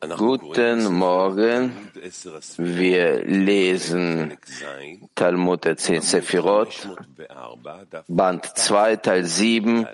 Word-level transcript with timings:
Guten 0.00 0.94
Morgen. 0.94 1.90
Wir 2.56 3.24
lesen 3.24 4.38
Talmud 5.16 5.64
der 5.64 5.76
10 5.76 6.02
Sephirot, 6.02 6.88
Band 8.06 8.44
2, 8.44 8.94
Teil 8.96 9.24
7. 9.24 9.88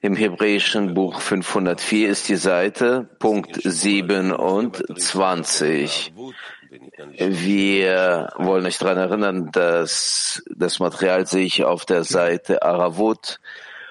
Im 0.00 0.16
hebräischen 0.16 0.94
Buch 0.94 1.20
504 1.20 2.08
ist 2.08 2.30
die 2.30 2.36
Seite, 2.36 3.06
Punkt 3.18 3.60
27. 3.62 6.14
Wir 7.18 8.32
wollen 8.38 8.64
euch 8.64 8.78
daran 8.78 8.96
erinnern, 8.96 9.50
dass 9.52 10.42
das 10.56 10.78
Material 10.78 11.26
sich 11.26 11.64
auf 11.64 11.84
der 11.84 12.04
Seite 12.04 12.62
Aravut 12.62 13.40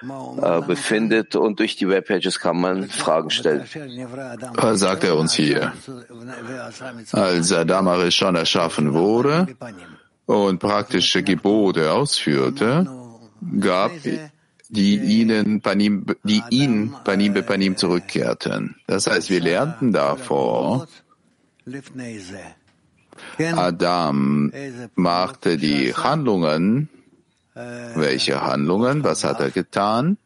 äh, 0.02 0.60
befindet 0.62 1.36
und 1.36 1.58
durch 1.58 1.76
die 1.76 1.88
Webpages 1.88 2.38
kann 2.40 2.60
man 2.60 2.88
Fragen 2.88 3.30
stellen. 3.30 3.64
Was 4.54 4.80
sagt 4.80 5.04
er 5.04 5.16
uns 5.16 5.34
hier? 5.34 5.72
Als 7.12 7.52
Adam 7.52 7.88
Arishon 7.88 8.36
erschaffen 8.36 8.92
wurde 8.94 9.46
und 10.26 10.58
praktische 10.58 11.22
Gebote 11.22 11.92
ausführte, 11.92 12.86
gab 13.60 13.90
die 14.70 14.96
ihnen 14.96 15.60
Panim, 15.60 16.06
die 16.22 16.42
ihn 16.50 16.94
Panim 17.04 17.34
be 17.34 17.42
Panim 17.42 17.76
zurückkehrten. 17.76 18.76
Das 18.86 19.06
heißt, 19.06 19.28
wir 19.28 19.40
lernten 19.40 19.92
davor, 19.92 20.86
Adam 23.38 24.52
machte 24.94 25.56
die 25.58 25.92
Handlungen 25.94 26.88
welche 27.54 28.42
Handlungen? 28.42 29.04
Was 29.04 29.24
hat 29.24 29.40
er 29.40 29.50
getan? 29.50 30.16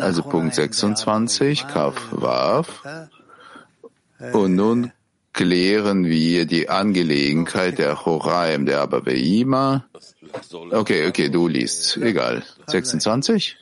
Also 0.00 0.22
Punkt 0.22 0.54
26, 0.54 1.68
Kaf 1.68 1.94
Waf. 2.10 2.82
Und 4.32 4.54
nun 4.54 4.92
klären 5.32 6.04
wir 6.04 6.46
die 6.46 6.68
Angelegenheit 6.68 7.78
der 7.78 7.94
Choraim, 7.94 8.66
der 8.66 8.80
Abaveima. 8.80 9.84
Okay, 10.70 11.06
okay, 11.08 11.28
du 11.28 11.48
liest. 11.48 11.96
Egal. 11.96 12.42
26? 12.66 13.56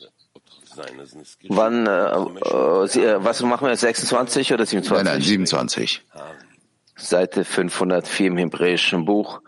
Wann, 1.49 1.87
äh, 1.87 1.91
äh, 1.91 3.25
was 3.25 3.43
machen 3.43 3.67
wir, 3.69 3.77
26 3.77 4.53
oder 4.53 4.65
27? 4.65 5.05
Nein, 5.05 5.15
nein, 5.15 5.23
27. 5.23 6.03
Seite 6.99 7.45
504 7.45 8.27
im 8.27 8.37
hebräischen 8.37 9.05
Buch, 9.05 9.41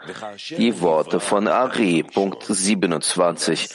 die 0.50 0.80
Worte 0.80 1.18
von 1.18 1.48
Ari, 1.48 2.04
Punkt 2.04 2.44
27. 2.44 3.70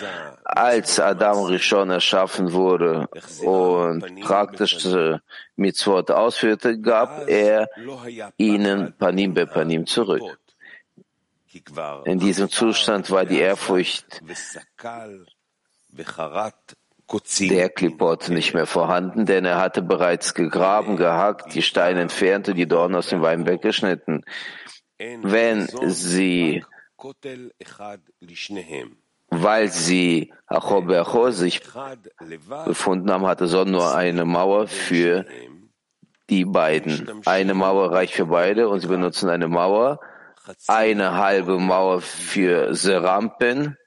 Als 0.45 0.99
Adam 0.99 1.43
Rishon 1.43 1.89
erschaffen 1.89 2.53
wurde 2.53 3.07
und 3.43 4.21
praktische 4.21 5.21
Mitzvot 5.57 6.09
ausführte, 6.09 6.79
gab 6.79 7.27
er 7.27 7.69
ihnen 8.37 8.95
Panim 8.97 9.33
be 9.33 9.45
Panim 9.45 9.85
zurück. 9.85 10.39
In 12.05 12.19
diesem 12.19 12.49
Zustand 12.49 13.11
war 13.11 13.25
die 13.25 13.39
Ehrfurcht 13.39 14.21
der 17.39 17.69
Klipot 17.69 18.29
nicht 18.29 18.53
mehr 18.53 18.65
vorhanden, 18.65 19.25
denn 19.25 19.45
er 19.45 19.59
hatte 19.59 19.81
bereits 19.81 20.33
gegraben, 20.33 20.97
gehackt, 20.97 21.53
die 21.53 21.61
Steine 21.61 22.01
entfernt 22.01 22.49
und 22.49 22.55
die 22.55 22.67
Dornen 22.67 22.95
aus 22.95 23.09
dem 23.09 23.21
Wein 23.21 23.45
weggeschnitten. 23.45 24.25
Wenn 24.97 25.67
sie, 25.87 26.63
weil 29.29 29.67
sie 29.69 30.33
Achobe 30.47 30.99
Acho 30.99 31.31
sich 31.31 31.61
befunden 32.65 33.11
haben, 33.11 33.27
hatte 33.27 33.47
Son 33.47 33.71
nur 33.71 33.95
eine 33.95 34.25
Mauer 34.25 34.67
für 34.67 35.25
die 36.29 36.45
beiden. 36.45 37.21
Eine 37.25 37.53
Mauer 37.53 37.91
reicht 37.91 38.13
für 38.13 38.25
beide 38.25 38.69
und 38.69 38.79
sie 38.79 38.87
benutzen 38.87 39.29
eine 39.29 39.47
Mauer, 39.47 39.99
eine 40.67 41.17
halbe 41.17 41.59
Mauer 41.59 42.01
für 42.01 42.73
Serampen, 42.73 43.77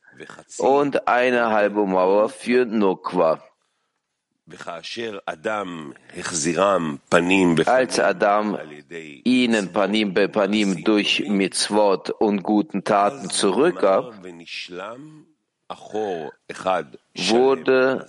und 0.58 1.08
eine 1.08 1.50
halbe 1.50 1.86
Mauer 1.86 2.28
für 2.28 2.64
Nukwa. 2.64 3.42
Als 7.66 8.00
Adam 8.00 8.58
ihnen 9.24 9.72
Panim 9.72 10.14
be 10.14 10.28
Panim 10.28 10.84
durch 10.84 11.28
Mitzvot 11.28 12.10
und 12.10 12.42
guten 12.42 12.82
Taten 12.82 13.28
zurückgab, 13.28 14.14
wurde 17.14 18.06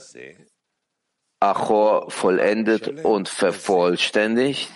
Achor 1.42 2.10
vollendet 2.10 3.04
und 3.04 3.30
vervollständigt, 3.30 4.72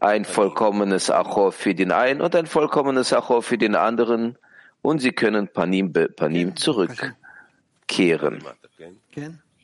ein 0.00 0.24
vollkommenes 0.24 1.10
Achor 1.10 1.52
für 1.52 1.74
den 1.74 1.92
einen 1.92 2.20
und 2.20 2.34
ein 2.34 2.46
vollkommenes 2.46 3.12
Achor 3.12 3.42
für 3.42 3.58
den 3.58 3.74
anderen, 3.74 4.38
und 4.82 5.00
sie 5.00 5.12
können 5.12 5.48
Panim 5.48 5.92
be 5.92 6.08
Panim 6.08 6.56
zurückkehren. 6.56 8.44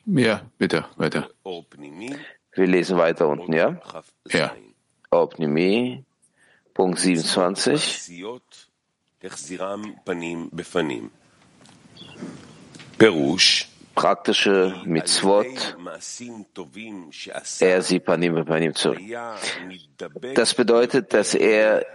Ja, 0.05 0.41
bitte, 0.57 0.85
weiter. 0.97 1.29
Wir 1.43 2.67
lesen 2.67 2.97
weiter 2.97 3.27
unten, 3.27 3.53
ja? 3.53 3.79
Ja. 4.29 4.55
Opnimi, 5.09 6.03
Punkt 6.73 6.99
27. 6.99 8.11
Praktische 13.95 14.81
Mitzvot, 14.83 15.77
er 17.59 17.81
sie 17.81 17.99
Panim 18.01 18.45
Panim 18.45 18.75
zurück. 18.75 18.99
Das 20.35 20.53
bedeutet, 20.53 21.13
dass 21.13 21.33
er 21.33 21.85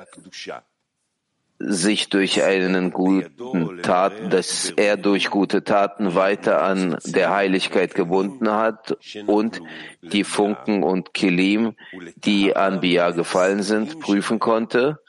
sich 1.61 2.09
durch 2.09 2.43
einen 2.43 2.91
guten 2.91 3.83
Tat, 3.83 4.13
dass 4.33 4.71
er 4.71 4.97
durch 4.97 5.29
gute 5.29 5.63
Taten 5.63 6.15
weiter 6.15 6.63
an 6.63 6.97
der 7.05 7.31
Heiligkeit 7.35 7.95
gebunden 7.95 8.51
hat 8.51 8.97
und 9.27 9.61
die 10.01 10.25
Funken 10.25 10.83
und 10.83 11.13
Kilim, 11.13 11.75
die 12.17 12.57
an 12.57 12.81
Bia 12.81 13.11
gefallen 13.11 13.63
sind, 13.63 14.01
prüfen 14.01 14.39
konnte, 14.39 15.01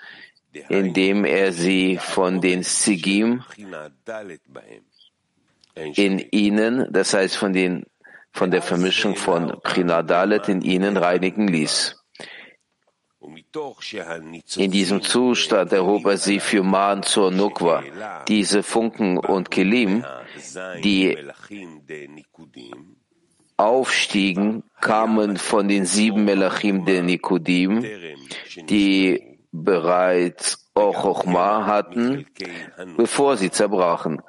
indem 0.67 1.23
er 1.23 1.53
sie 1.53 1.97
von 1.97 2.41
den 2.41 2.63
Sigim 2.63 3.44
in 5.95 6.19
ihnen, 6.19 6.88
das 6.91 7.13
heißt 7.13 7.38
von 7.38 7.53
den 7.53 7.85
von 8.33 8.50
der 8.50 8.62
Vermischung 8.62 9.16
von 9.16 9.59
Prinadalet 9.62 10.47
in 10.47 10.62
ihnen 10.62 10.95
reinigen 10.95 11.47
ließ. 11.47 12.00
In 14.56 14.72
diesem 14.72 15.01
Zustand 15.01 15.73
erhob 15.73 16.06
er 16.06 16.17
sie 16.17 16.39
für 16.39 16.63
Man 16.63 17.03
zur 17.03 17.31
Nukwa. 17.31 17.84
Diese 18.28 18.63
Funken 18.63 19.17
und 19.17 19.51
Kelim, 19.51 20.06
die 20.84 21.17
aufstiegen, 23.57 24.63
kamen 24.79 25.38
von 25.38 25.67
den 25.67 25.85
sieben 25.85 26.25
Melachim 26.25 26.85
der 26.85 27.03
Nikudim, 27.03 27.85
die 28.69 29.38
bereits 29.51 30.72
Ochochma 30.73 31.66
hatten, 31.66 32.25
bevor 32.97 33.38
sie 33.38 33.51
zerbrachen. 33.51 34.22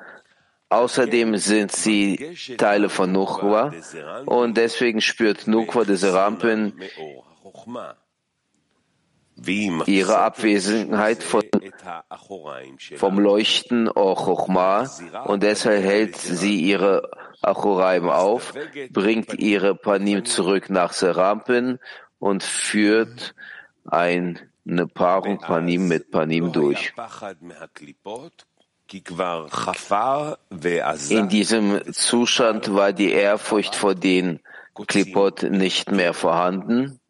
Außerdem 0.68 1.36
sind 1.36 1.70
sie 1.70 2.34
Teile 2.56 2.88
von 2.88 3.12
Nukwa 3.12 3.72
und 4.26 4.56
deswegen 4.56 5.00
spürt 5.00 5.46
Nukwa 5.46 5.84
diese 5.84 6.12
Rampen 6.14 6.72
ihre 9.46 10.18
Abwesenheit 10.18 11.22
von, 11.22 11.42
vom 12.96 13.18
Leuchten 13.18 13.88
Chochma 13.88 14.88
und 15.26 15.42
deshalb 15.42 15.82
hält 15.82 16.16
sie 16.16 16.60
ihre 16.60 17.10
Achoraim 17.42 18.08
auf, 18.08 18.54
bringt 18.90 19.34
ihre 19.34 19.74
Panim 19.74 20.24
zurück 20.24 20.70
nach 20.70 20.92
Serampen 20.92 21.78
und 22.18 22.42
führt 22.42 23.34
eine 23.84 24.86
Paarung 24.94 25.38
Panim 25.38 25.88
mit 25.88 26.10
Panim 26.10 26.52
durch. 26.52 26.92
In 31.08 31.28
diesem 31.28 31.92
Zustand 31.92 32.74
war 32.74 32.92
die 32.92 33.10
Ehrfurcht 33.10 33.74
vor 33.74 33.94
den 33.94 34.40
Klipot 34.86 35.42
nicht 35.44 35.90
mehr 35.90 36.14
vorhanden, 36.14 37.00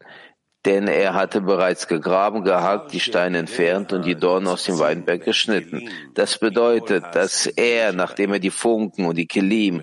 denn 0.65 0.87
er 0.87 1.15
hatte 1.15 1.41
bereits 1.41 1.89
gegraben, 1.89 2.45
gehakt, 2.45 2.93
die 2.93 3.01
Steine 3.01 3.39
entfernt 3.39 3.93
und 3.93 4.05
die 4.07 4.15
Dornen 4.15 4.47
aus 4.47 4.65
dem 4.65 4.79
Weinberg 4.79 5.25
geschnitten. 5.25 5.89
Das 6.15 6.39
bedeutet, 6.39 7.05
dass 7.15 7.47
er, 7.47 7.93
nachdem 7.93 8.35
er 8.35 8.39
die 8.39 8.51
Funken 8.51 9.07
und 9.07 9.17
die 9.17 9.27
Kelim 9.27 9.83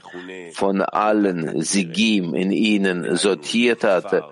von 0.53 0.81
allen 0.81 1.61
Sigim 1.61 2.33
in 2.33 2.51
ihnen 2.51 3.17
sortiert 3.17 3.83
hatte, 3.83 4.23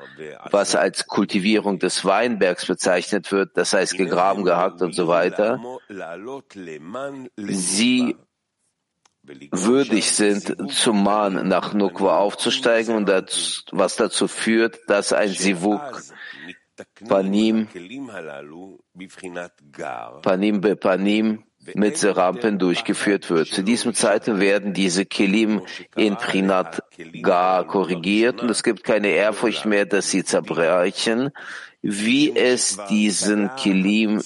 was 0.49 0.75
als 0.75 1.07
Kultivierung 1.07 1.79
des 1.79 2.05
Weinbergs 2.05 2.65
bezeichnet 2.65 3.31
wird, 3.31 3.51
das 3.55 3.73
heißt 3.73 3.97
gegraben, 3.97 4.45
gehakt 4.45 4.81
und 4.81 4.95
so 4.95 5.07
weiter, 5.09 5.59
sie 7.47 8.15
würdig 9.51 10.11
sind, 10.11 10.71
zum 10.71 11.03
Man 11.03 11.47
nach 11.47 11.73
Nukwa 11.73 12.17
aufzusteigen 12.17 12.95
und 12.95 13.09
das, 13.09 13.65
was 13.71 13.95
dazu 13.97 14.27
führt, 14.27 14.79
dass 14.87 15.11
ein 15.13 15.29
Sivuk 15.29 16.01
Panim, 17.07 17.67
Panim 20.21 20.61
be 20.61 20.75
Panim 20.75 21.43
mit 21.73 21.97
Serampen 21.97 22.59
durchgeführt 22.59 23.29
wird. 23.29 23.47
Zu 23.47 23.63
diesem 23.63 23.93
Zeitpunkt 23.93 24.39
werden 24.39 24.73
diese 24.73 25.05
Kelim 25.05 25.61
in 25.95 26.15
Prinat 26.15 26.83
Gar 27.21 27.65
korrigiert 27.67 28.41
und 28.41 28.49
es 28.49 28.63
gibt 28.63 28.83
keine 28.83 29.09
Ehrfurcht 29.09 29.65
mehr, 29.65 29.85
dass 29.85 30.09
sie 30.09 30.23
zerbrechen, 30.23 31.31
wie 31.81 32.35
es 32.35 32.79
diesen 32.89 33.49
Kelim 33.55 34.21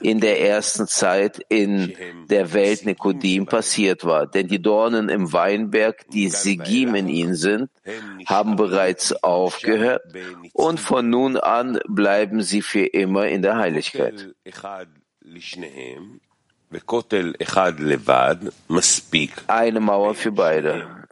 in 0.00 0.20
der 0.20 0.40
ersten 0.40 0.86
Zeit 0.86 1.44
in 1.48 1.94
der 2.28 2.52
Welt 2.52 2.84
Nikodim 2.86 3.46
passiert 3.46 4.04
war. 4.04 4.26
Denn 4.26 4.48
die 4.48 4.60
Dornen 4.60 5.08
im 5.08 5.32
Weinberg, 5.32 6.08
die 6.10 6.28
Sigim 6.28 6.94
in 6.94 7.08
ihnen 7.08 7.34
sind, 7.34 7.70
haben 8.26 8.56
bereits 8.56 9.12
aufgehört. 9.22 10.02
und 10.52 10.80
von 10.80 11.08
nun 11.10 11.36
an 11.36 11.80
bleiben 11.88 12.42
sie 12.42 12.62
für 12.62 12.84
immer 12.86 13.26
in 13.28 13.42
der 13.42 13.56
Heiligkeit. 13.56 14.34
Eine 19.48 19.80
Mauer 19.80 20.14
für 20.14 20.32
beide. 20.32 21.06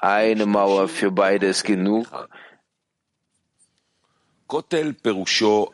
Eine 0.00 0.46
Mauer 0.46 0.88
für 0.88 1.10
beide 1.10 1.46
ist 1.46 1.64
genug 1.64 2.06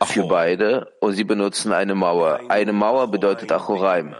für 0.05 0.27
beide 0.27 0.93
und 0.99 1.13
sie 1.13 1.23
benutzen 1.23 1.73
eine 1.73 1.95
Mauer. 1.95 2.39
Eine 2.49 2.73
Mauer 2.73 3.09
bedeutet 3.09 3.51
Achoraim. 3.51 4.15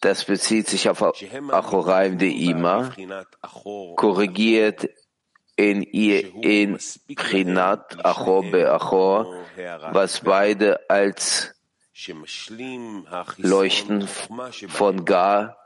Das 0.00 0.24
bezieht 0.24 0.68
sich 0.68 0.88
auf 0.88 1.02
Achoraim 1.02 2.18
de 2.18 2.30
Ima, 2.30 2.92
korrigiert 3.96 4.88
in 5.56 5.82
ihr 5.82 6.34
in 6.42 6.78
Prinat 7.14 8.04
Achor 8.04 8.42
be 8.50 8.70
Achor, 8.72 9.44
was 9.92 10.20
beide 10.20 10.90
als 10.90 11.54
Leuchten 13.36 14.08
von 14.08 15.04
Gar 15.04 15.56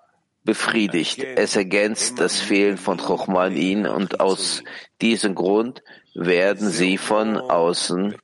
befriedigt. 0.44 1.22
Es 1.22 1.56
ergänzt 1.56 2.20
das 2.20 2.40
Fehlen 2.40 2.78
von 2.78 2.98
Chochma 2.98 3.46
in 3.46 3.56
ihnen 3.56 3.86
und 3.86 4.20
aus 4.20 4.62
diesem 5.00 5.34
Grund 5.34 5.82
werden 6.16 6.70
sie 6.70 6.96
von 6.98 7.36
außen 7.36 8.16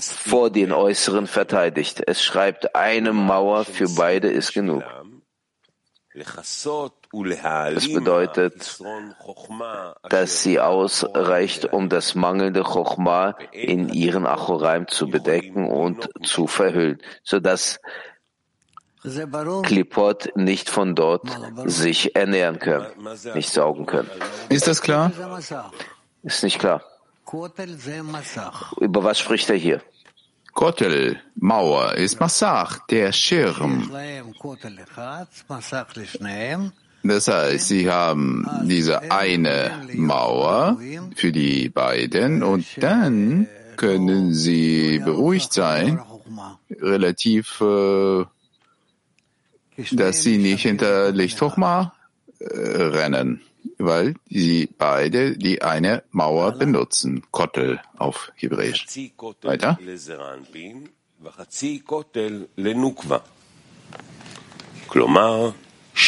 vor 0.00 0.50
den 0.50 0.72
Äußeren 0.72 1.26
verteidigt. 1.26 2.02
Es 2.06 2.24
schreibt, 2.24 2.74
eine 2.74 3.12
Mauer 3.12 3.64
für 3.64 3.88
beide 3.96 4.28
ist 4.28 4.54
genug. 4.54 4.82
Das 6.12 6.66
bedeutet, 7.92 8.82
dass 10.08 10.42
sie 10.42 10.58
ausreicht, 10.58 11.72
um 11.72 11.88
das 11.88 12.14
mangelnde 12.16 12.62
Chochma 12.62 13.36
in 13.52 13.88
ihren 13.90 14.26
Achoraim 14.26 14.88
zu 14.88 15.08
bedecken 15.08 15.70
und 15.70 16.08
zu 16.24 16.48
verhüllen, 16.48 17.00
sodass 17.22 17.78
Klipot 19.62 20.32
nicht 20.36 20.68
von 20.68 20.94
dort 20.94 21.26
sich 21.64 22.14
ernähren 22.14 22.58
können, 22.58 22.86
nicht 23.34 23.50
saugen 23.50 23.86
können. 23.86 24.10
Ist 24.48 24.66
das 24.66 24.82
klar? 24.82 25.12
Ist 26.22 26.44
nicht 26.44 26.58
klar. 26.58 26.82
Über 28.80 29.04
was 29.04 29.18
spricht 29.18 29.50
er 29.50 29.56
hier? 29.56 29.80
Kotel, 30.52 31.20
Mauer, 31.36 31.94
ist 31.94 32.20
Massach, 32.20 32.86
der 32.88 33.12
Schirm. 33.12 33.90
Das 37.02 37.28
heißt, 37.28 37.68
sie 37.68 37.90
haben 37.90 38.46
diese 38.64 39.10
eine 39.10 39.70
Mauer 39.94 40.78
für 41.16 41.32
die 41.32 41.68
beiden 41.70 42.42
und 42.42 42.66
dann 42.76 43.48
können 43.76 44.34
sie 44.34 44.98
beruhigt 44.98 45.52
sein, 45.54 46.02
relativ 46.80 47.60
äh, 47.62 48.24
dass 49.92 50.22
sie 50.22 50.38
nicht 50.38 50.62
hinter 50.62 51.12
Lichthochma 51.12 51.94
äh, 52.38 52.44
rennen, 52.46 53.40
weil 53.78 54.14
sie 54.28 54.68
beide 54.78 55.36
die 55.36 55.62
eine 55.62 56.02
Mauer 56.10 56.52
benutzen. 56.52 57.22
Kotel 57.30 57.80
auf 57.98 58.32
Hebräisch. 58.36 58.86
Weiter. 59.42 59.78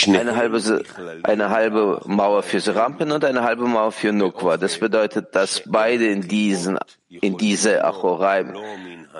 Eine 0.06 0.36
halbe, 0.36 0.82
eine 1.22 1.50
halbe 1.50 2.00
Mauer 2.06 2.42
für 2.42 2.60
Serampen 2.60 3.12
und 3.12 3.24
eine 3.24 3.42
halbe 3.42 3.66
Mauer 3.66 3.92
für 3.92 4.12
Nukwa. 4.12 4.56
Das 4.56 4.78
bedeutet, 4.78 5.34
dass 5.34 5.62
beide 5.66 6.06
in 6.06 6.22
diesen, 6.22 6.78
in 7.08 7.36
diese 7.36 7.84
Achoraim 7.84 8.56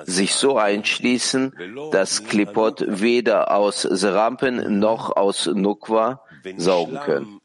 sich 0.05 0.33
so 0.35 0.57
einschließen, 0.57 1.53
dass 1.91 2.23
Klipot 2.25 2.83
weder 2.87 3.51
aus 3.55 3.81
Serampen 3.81 4.79
noch 4.79 5.15
aus 5.15 5.45
Nukwa 5.45 6.21
saugen 6.57 6.99
können. 6.99 7.39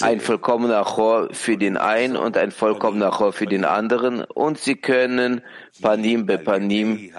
Ein 0.00 0.20
vollkommener 0.20 0.78
Achor 0.78 1.28
für 1.32 1.56
den 1.56 1.76
einen 1.76 2.16
und 2.16 2.36
ein 2.36 2.52
vollkommener 2.52 3.06
Achor 3.06 3.32
für 3.32 3.46
den 3.46 3.64
anderen 3.64 4.22
und 4.22 4.58
sie 4.58 4.76
können 4.76 5.42
Panim 5.82 6.26
be 6.26 6.38
Panim 6.38 7.12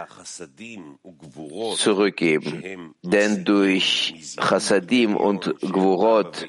zurückgeben. 1.76 2.96
Denn 3.02 3.44
durch 3.44 4.36
Chassadim 4.40 5.18
und 5.18 5.54
Gvurot 5.60 6.48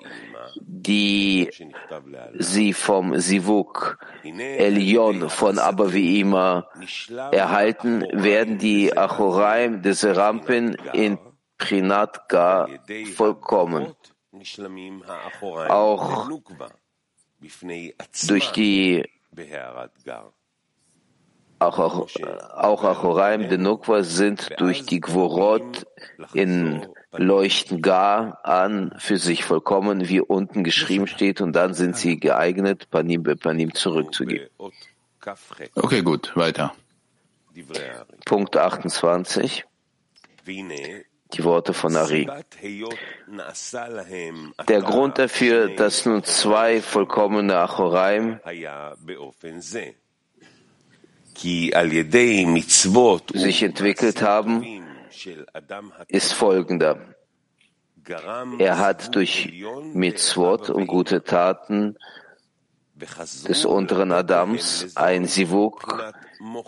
die 0.56 1.48
sie 2.38 2.72
vom 2.72 3.18
Sivuk 3.18 3.98
Elion 4.22 5.28
von 5.28 5.58
immer 5.58 6.68
erhalten, 7.30 8.04
werden 8.12 8.58
die 8.58 8.96
Achoraim 8.96 9.82
des 9.82 10.04
Rampin 10.04 10.76
in 10.92 11.18
Prinat 11.58 12.28
Ga 12.28 12.68
vollkommen. 13.14 13.94
Auch 15.70 16.28
durch 18.28 18.52
die 18.52 19.04
auch, 21.58 21.78
auch, 21.78 22.10
auch 22.56 22.84
Achoraim 22.84 23.48
de 23.48 23.56
Nukwa 23.56 24.02
sind 24.02 24.50
durch 24.58 24.84
die 24.84 25.00
Gvorot 25.00 25.86
in 26.32 26.84
leuchten 27.12 27.82
gar 27.82 28.44
an 28.44 28.94
für 28.98 29.18
sich 29.18 29.44
vollkommen, 29.44 30.08
wie 30.08 30.20
unten 30.20 30.64
geschrieben 30.64 31.06
steht, 31.06 31.40
und 31.40 31.52
dann 31.52 31.74
sind 31.74 31.96
sie 31.96 32.18
geeignet, 32.18 32.90
Panim 32.90 33.22
be 33.22 33.36
Panim 33.36 33.74
zurückzugeben. 33.74 34.48
Okay, 35.76 36.02
gut, 36.02 36.36
weiter. 36.36 36.74
Punkt 38.24 38.56
28. 38.56 39.64
Die 41.34 41.44
Worte 41.44 41.72
von 41.72 41.96
Ari. 41.96 42.28
Der 44.68 44.82
Grund 44.82 45.18
dafür, 45.18 45.68
dass 45.74 46.04
nun 46.04 46.24
zwei 46.24 46.82
vollkommene 46.82 47.56
Achoraim 47.56 48.38
sich 53.34 53.62
entwickelt 53.62 54.22
haben, 54.22 54.82
ist 56.08 56.32
folgender. 56.34 57.14
Er 58.58 58.78
hat 58.78 59.14
durch 59.14 59.64
Mitzvot 59.94 60.70
und 60.70 60.86
gute 60.86 61.22
Taten 61.22 61.96
des 63.48 63.64
unteren 63.64 64.12
Adams 64.12 64.96
ein 64.96 65.26
Sivuk 65.26 66.12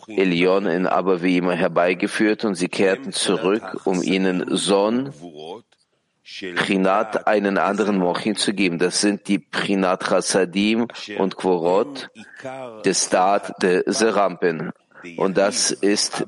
Elion 0.08 0.66
in 0.66 0.86
aber 0.86 1.22
wie 1.22 1.38
immer 1.38 1.54
herbeigeführt 1.54 2.44
und 2.44 2.54
sie 2.54 2.68
kehrten 2.68 3.12
zurück, 3.12 3.82
um 3.84 4.02
ihnen 4.02 4.56
Son 4.56 5.12
Prinat 6.56 7.26
einen 7.26 7.58
anderen 7.58 7.98
Mochin 7.98 8.34
zu 8.34 8.54
geben. 8.54 8.78
Das 8.78 9.00
sind 9.00 9.28
die 9.28 9.38
Prinat 9.38 10.04
Chassadim 10.04 10.88
und 11.18 11.36
Kvorot 11.36 12.10
des 12.84 13.04
Staat 13.06 13.62
der 13.62 13.82
Serampen. 13.86 14.72
Und 15.18 15.36
das 15.36 15.70
ist 15.70 16.26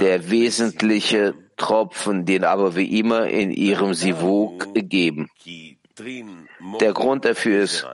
der 0.00 0.30
wesentliche 0.30 1.34
Tropfen, 1.56 2.26
den 2.26 2.44
aber 2.44 2.76
wie 2.76 2.98
immer 2.98 3.26
in 3.26 3.50
ihrem 3.50 3.94
Sivuk 3.94 4.68
geben. 4.74 5.30
Der 6.80 6.92
Grund 6.92 7.24
dafür 7.24 7.62
ist, 7.62 7.86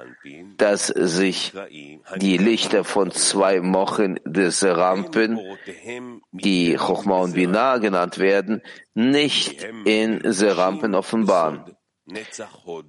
dass 0.56 0.86
sich 0.86 1.52
die 2.16 2.36
Lichter 2.36 2.84
von 2.84 3.10
zwei 3.10 3.60
Mochen 3.60 4.20
des 4.24 4.64
Rampen, 4.64 5.38
die 6.32 6.76
Chochma 6.76 7.18
und 7.18 7.34
Binah 7.34 7.78
genannt 7.78 8.18
werden, 8.18 8.62
nicht 8.94 9.64
in 9.84 10.20
Serampen 10.32 10.94
offenbaren. 10.94 11.76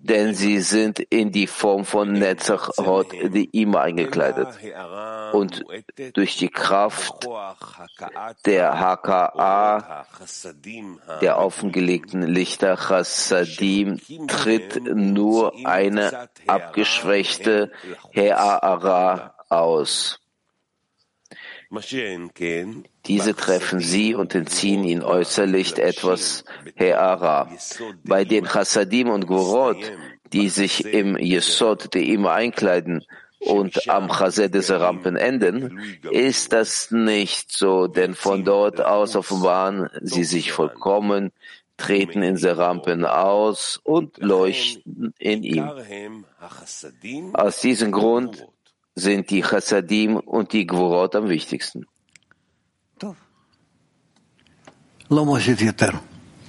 Denn 0.01 0.34
sie 0.34 0.60
sind 0.60 1.00
in 1.00 1.32
die 1.32 1.48
Form 1.48 1.86
von 1.86 2.12
Netzach 2.12 2.70
Hod 2.77 3.13
immer 3.13 3.82
eingekleidet. 3.82 4.48
Und 5.34 5.63
durch 6.13 6.38
die 6.38 6.50
Kraft 6.50 7.27
der 8.46 8.74
HKA, 8.80 10.06
der 11.22 11.39
offengelegten 11.39 12.24
Lichter 12.24 12.77
Chassadim, 12.77 14.00
tritt 14.27 14.82
nur 14.84 15.53
eine 15.65 16.30
abgeschwächte 16.48 17.72
He'ara 18.13 19.34
aus. 19.50 20.23
Diese 23.06 23.36
treffen 23.36 23.80
sie 23.80 24.13
und 24.13 24.36
entziehen 24.36 24.84
ihnen 24.84 25.01
äußerlich 25.01 25.77
etwas 25.80 26.44
He'ara. 26.77 27.50
Bei 28.03 28.25
den 28.25 28.46
Chassadim 28.46 29.10
und 29.10 29.25
Gorot, 29.25 29.92
die 30.32 30.50
sich 30.50 30.86
im 30.86 31.18
Yesod 31.18 31.94
der 31.94 32.03
immer 32.03 32.34
einkleiden 32.34 33.03
und 33.39 33.89
am 33.89 34.08
Chased 34.08 34.53
des 34.53 34.70
Rampen 34.70 35.15
enden, 35.15 35.80
ist 36.12 36.53
das 36.53 36.92
nicht 36.92 37.51
so, 37.51 37.88
denn 37.88 38.13
von 38.13 38.44
dort 38.46 38.80
aus 38.80 39.15
offenbaren 39.15 39.89
sie 40.01 40.24
sich 40.24 40.51
vollkommen, 40.51 41.32
treten 41.77 42.22
in 42.24 42.38
Rampen 42.38 43.03
aus 43.06 43.80
und 43.84 44.18
leuchten 44.18 45.13
in 45.18 45.44
ihm. 45.44 45.70
Aus 47.34 47.62
diesem 47.62 47.92
Grund 47.92 48.48
sind 48.95 49.29
die 49.29 49.41
Chassadim 49.41 50.17
und 50.17 50.53
die 50.53 50.67
Gvorot 50.67 51.15
am 51.15 51.29
wichtigsten. 51.29 51.85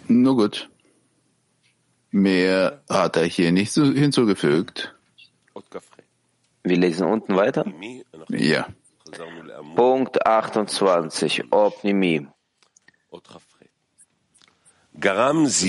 Nur 0.08 0.36
gut. 0.36 0.70
Mehr 2.10 2.82
hat 2.88 3.16
er 3.16 3.24
hier 3.24 3.50
nicht 3.52 3.72
hinzugefügt. 3.72 4.94
Wir 6.62 6.76
lesen 6.76 7.06
unten 7.06 7.36
weiter. 7.36 7.64
Ja. 8.28 8.68
Punkt 9.74 10.26
28. 10.26 11.52
Opnimi. 11.52 12.26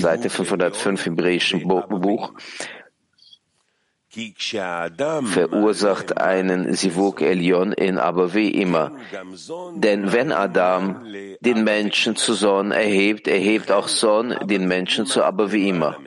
Seite 0.00 0.30
505 0.30 1.06
im 1.06 1.12
hebräischen 1.12 1.66
Buch 1.66 2.32
verursacht 5.24 6.18
einen 6.18 6.74
Sivuk 6.74 7.20
Elion 7.20 7.72
in 7.72 7.98
aber 7.98 8.34
wie 8.34 8.50
immer. 8.50 8.92
Denn 9.74 10.12
wenn 10.12 10.32
Adam 10.32 11.04
den 11.40 11.64
Menschen 11.64 12.16
zu 12.16 12.34
Sohn 12.34 12.72
erhebt, 12.72 13.28
erhebt 13.28 13.70
auch 13.70 13.88
Sohn 13.88 14.34
den 14.44 14.66
Menschen 14.68 15.06
zu 15.06 15.24
aber 15.24 15.52
wie 15.52 15.68
immer. 15.68 15.98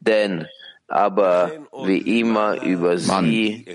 Denn 0.00 0.46
aber 0.88 1.52
wie 1.84 2.20
immer 2.20 2.62
über 2.62 2.98
sie, 2.98 3.66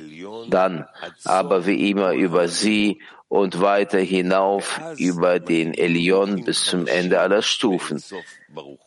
dann 0.49 0.85
aber 1.25 1.65
wie 1.65 1.89
immer 1.89 2.13
über 2.13 2.47
sie 2.47 3.01
und 3.27 3.61
weiter 3.61 3.99
hinauf 3.99 4.81
über 4.97 5.39
den 5.39 5.73
Elion 5.73 6.43
bis 6.43 6.65
zum 6.65 6.87
Ende 6.87 7.19
aller 7.19 7.41
Stufen. 7.41 8.03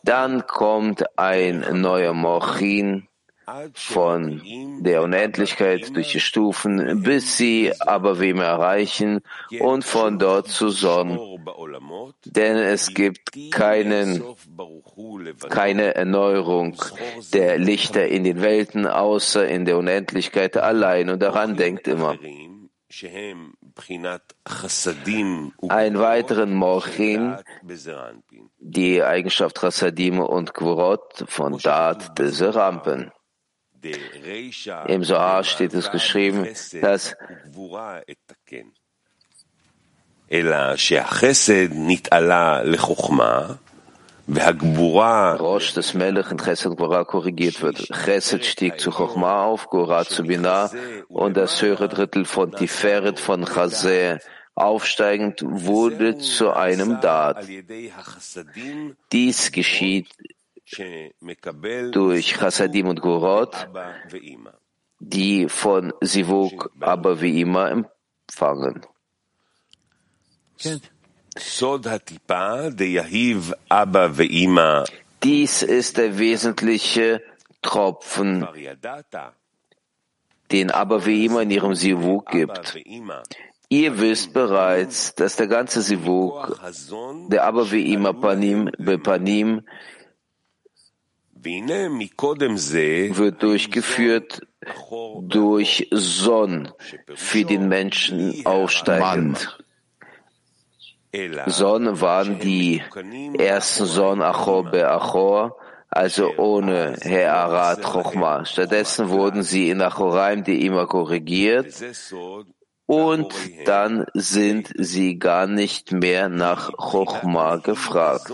Dann 0.03 0.45
kommt 0.45 1.17
ein 1.17 1.65
neuer 1.81 2.13
Mochin, 2.13 3.07
von 3.73 4.41
der 4.81 5.03
Unendlichkeit 5.03 5.95
durch 5.95 6.11
die 6.11 6.19
Stufen, 6.19 7.03
bis 7.03 7.37
sie 7.37 7.71
aber 7.79 8.19
wem 8.19 8.39
erreichen 8.39 9.21
und 9.59 9.85
von 9.85 10.19
dort 10.19 10.47
zu 10.47 10.69
Sonnen. 10.69 11.19
Denn 12.25 12.57
es 12.57 12.93
gibt 12.93 13.31
keinen, 13.51 14.23
keine 15.49 15.95
Erneuerung 15.95 16.75
der 17.33 17.57
Lichter 17.57 18.07
in 18.07 18.23
den 18.23 18.41
Welten, 18.41 18.87
außer 18.87 19.47
in 19.47 19.65
der 19.65 19.77
Unendlichkeit 19.77 20.57
allein. 20.57 21.09
Und 21.09 21.21
daran 21.21 21.55
denkt 21.55 21.87
immer. 21.87 22.17
Ein 25.67 25.99
weiteren 25.99 26.53
Mochin, 26.53 27.35
die 28.59 29.03
Eigenschaft 29.03 29.59
Chassadim 29.59 30.19
und 30.19 30.53
Gvorot 30.53 31.25
von 31.27 31.57
Dat 31.57 32.17
des 32.17 32.41
Rampen. 32.41 33.11
Im 34.87 35.03
Zohar 35.03 35.43
steht 35.43 35.73
es 35.73 35.91
geschrieben, 35.91 36.47
dass 36.81 37.15
Rosh 45.35 45.73
des 45.73 45.93
Melech 45.93 46.31
in 46.31 46.37
Chesed 46.37 46.75
Gvora 46.75 47.03
korrigiert 47.03 47.61
wird. 47.61 47.77
Chesed 48.05 48.43
stieg 48.43 48.79
zu 48.79 48.89
Chochma 48.89 49.43
auf, 49.43 49.69
Gora 49.69 50.03
zu 50.03 50.23
Binah 50.23 50.71
und 51.09 51.37
das 51.37 51.61
höhere 51.61 51.87
Drittel 51.87 52.25
von 52.25 52.51
Tiferet 52.51 53.19
von 53.19 53.45
Chazeh 53.45 54.17
aufsteigend 54.55 55.43
wurde 55.45 56.17
zu 56.17 56.53
einem 56.53 56.99
Dat. 57.01 57.45
Dies 59.11 59.51
geschieht 59.51 60.07
durch 61.91 62.33
Chassadim 62.33 62.87
und 62.87 63.01
Gorot, 63.01 63.69
die 64.99 65.49
von 65.49 65.93
Sivuk 66.01 66.71
aber 66.79 67.21
wie 67.21 67.41
immer 67.41 67.69
empfangen. 67.71 68.85
Dies 75.23 75.63
ist 75.63 75.97
der 75.97 76.17
wesentliche 76.17 77.21
Tropfen, 77.61 78.47
den 80.51 80.71
aber 80.71 81.05
wie 81.05 81.25
immer 81.25 81.41
in 81.41 81.51
ihrem 81.51 81.75
Sivuk 81.75 82.29
gibt. 82.31 82.77
Ihr 83.69 83.99
wisst 83.99 84.33
bereits, 84.33 85.15
dass 85.15 85.35
der 85.35 85.47
ganze 85.47 85.81
Sivuk, 85.81 86.59
der 87.29 87.43
aber 87.43 87.71
wie 87.71 87.91
immer 87.93 88.13
Panim 88.13 88.69
Bepanim, 88.77 89.63
wird 93.17 93.43
durchgeführt 93.43 94.41
durch 95.21 95.87
Son 95.91 96.71
für 97.13 97.45
den 97.45 97.67
Menschen 97.67 98.45
aufsteigend. 98.45 99.57
Son 101.47 102.01
waren 102.01 102.39
die 102.39 102.81
ersten 103.37 103.85
Son 103.85 104.21
Achor 104.21 104.63
Be'achor, 104.71 105.55
also 105.89 106.35
ohne 106.37 106.97
He'arat 107.01 107.83
Chochma. 107.83 108.43
Stattdessen 108.45 109.09
wurden 109.09 109.43
sie 109.43 109.69
in 109.69 109.81
Achoraim 109.81 110.43
die 110.43 110.65
immer 110.65 110.87
korrigiert 110.87 111.73
und 112.85 113.33
dann 113.65 114.05
sind 114.13 114.73
sie 114.75 115.17
gar 115.19 115.47
nicht 115.47 115.91
mehr 115.91 116.27
nach 116.27 116.71
Chochma 116.73 117.57
gefragt. 117.57 118.31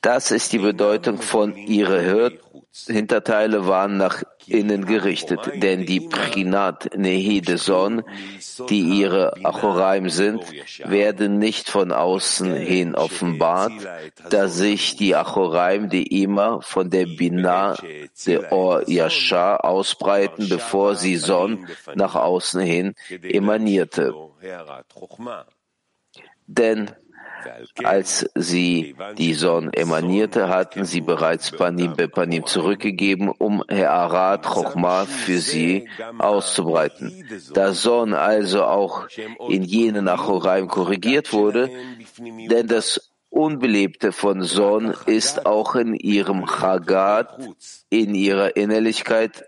Das 0.00 0.30
ist 0.30 0.52
die 0.52 0.58
Bedeutung 0.58 1.20
von 1.20 1.56
ihre 1.56 2.32
Hinterteile 2.86 3.66
waren 3.66 3.96
nach 3.96 4.22
innen 4.46 4.86
gerichtet, 4.86 5.40
denn 5.56 5.84
die 5.84 6.00
Prinat 6.00 6.96
Nehide 6.96 7.58
Son, 7.58 8.02
die 8.68 8.80
ihre 8.80 9.34
Achoraim 9.44 10.08
sind, 10.08 10.42
werden 10.84 11.38
nicht 11.38 11.68
von 11.68 11.92
außen 11.92 12.54
hin 12.54 12.94
offenbart, 12.94 13.72
da 14.30 14.48
sich 14.48 14.96
die 14.96 15.14
Achoraim, 15.14 15.90
die 15.90 16.22
immer 16.22 16.62
von 16.62 16.88
der 16.88 17.06
Binah 17.06 17.76
der 18.26 18.52
Or 18.52 18.88
Yashar 18.88 19.64
ausbreiten, 19.64 20.48
bevor 20.48 20.94
sie 20.94 21.16
Son 21.16 21.66
nach 21.94 22.14
außen 22.14 22.60
hin 22.60 22.94
emanierte. 23.22 24.14
Denn 26.46 26.90
als 27.84 28.28
sie 28.34 28.94
die 29.18 29.34
Sonne 29.34 29.70
emanierte, 29.72 30.48
hatten 30.48 30.84
sie 30.84 31.00
bereits 31.00 31.50
Panim 31.50 31.94
Bepanim 31.96 32.46
zurückgegeben, 32.46 33.28
um 33.28 33.62
He'arat 33.68 34.44
Chochma 34.46 35.06
für 35.06 35.38
sie 35.38 35.88
auszubreiten. 36.18 37.24
Da 37.54 37.72
Sonne 37.72 38.18
also 38.18 38.64
auch 38.64 39.06
in 39.48 39.62
jenen 39.62 40.08
Achoraim 40.08 40.68
korrigiert 40.68 41.32
wurde, 41.32 41.70
denn 42.18 42.66
das 42.66 43.10
Unbelebte 43.30 44.10
von 44.10 44.42
Son 44.42 44.92
ist 45.06 45.46
auch 45.46 45.76
in 45.76 45.94
ihrem 45.94 46.46
Chagat, 46.46 47.38
in 47.88 48.14
ihrer 48.14 48.56
Innerlichkeit 48.56 49.44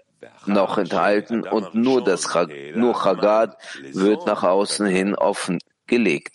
noch 0.46 0.78
enthalten 0.78 1.42
und 1.42 1.74
nur 1.74 2.02
das 2.02 2.28
nur 2.74 2.94
Chagat 2.94 3.56
wird 3.92 4.26
nach 4.26 4.44
außen 4.44 4.86
hin 4.86 5.14
offen 5.16 5.58
gelegt. 5.92 6.32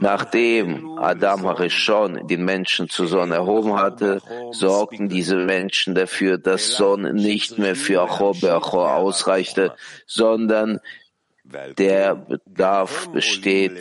Nachdem 0.00 0.98
Adam 0.98 1.46
Harishon 1.46 2.26
den 2.26 2.46
Menschen 2.46 2.88
zu 2.88 3.06
Sonne 3.06 3.34
erhoben 3.34 3.74
hatte, 3.76 4.22
sorgten 4.52 5.10
diese 5.10 5.36
Menschen 5.36 5.94
dafür, 5.94 6.38
dass 6.38 6.70
Sonne 6.70 7.12
nicht 7.12 7.58
mehr 7.58 7.76
für 7.76 8.00
Achor 8.00 8.34
Beachor 8.40 8.94
ausreichte, 8.94 9.74
sondern 10.06 10.80
Der 11.78 12.14
Bedarf 12.14 13.08
besteht, 13.10 13.80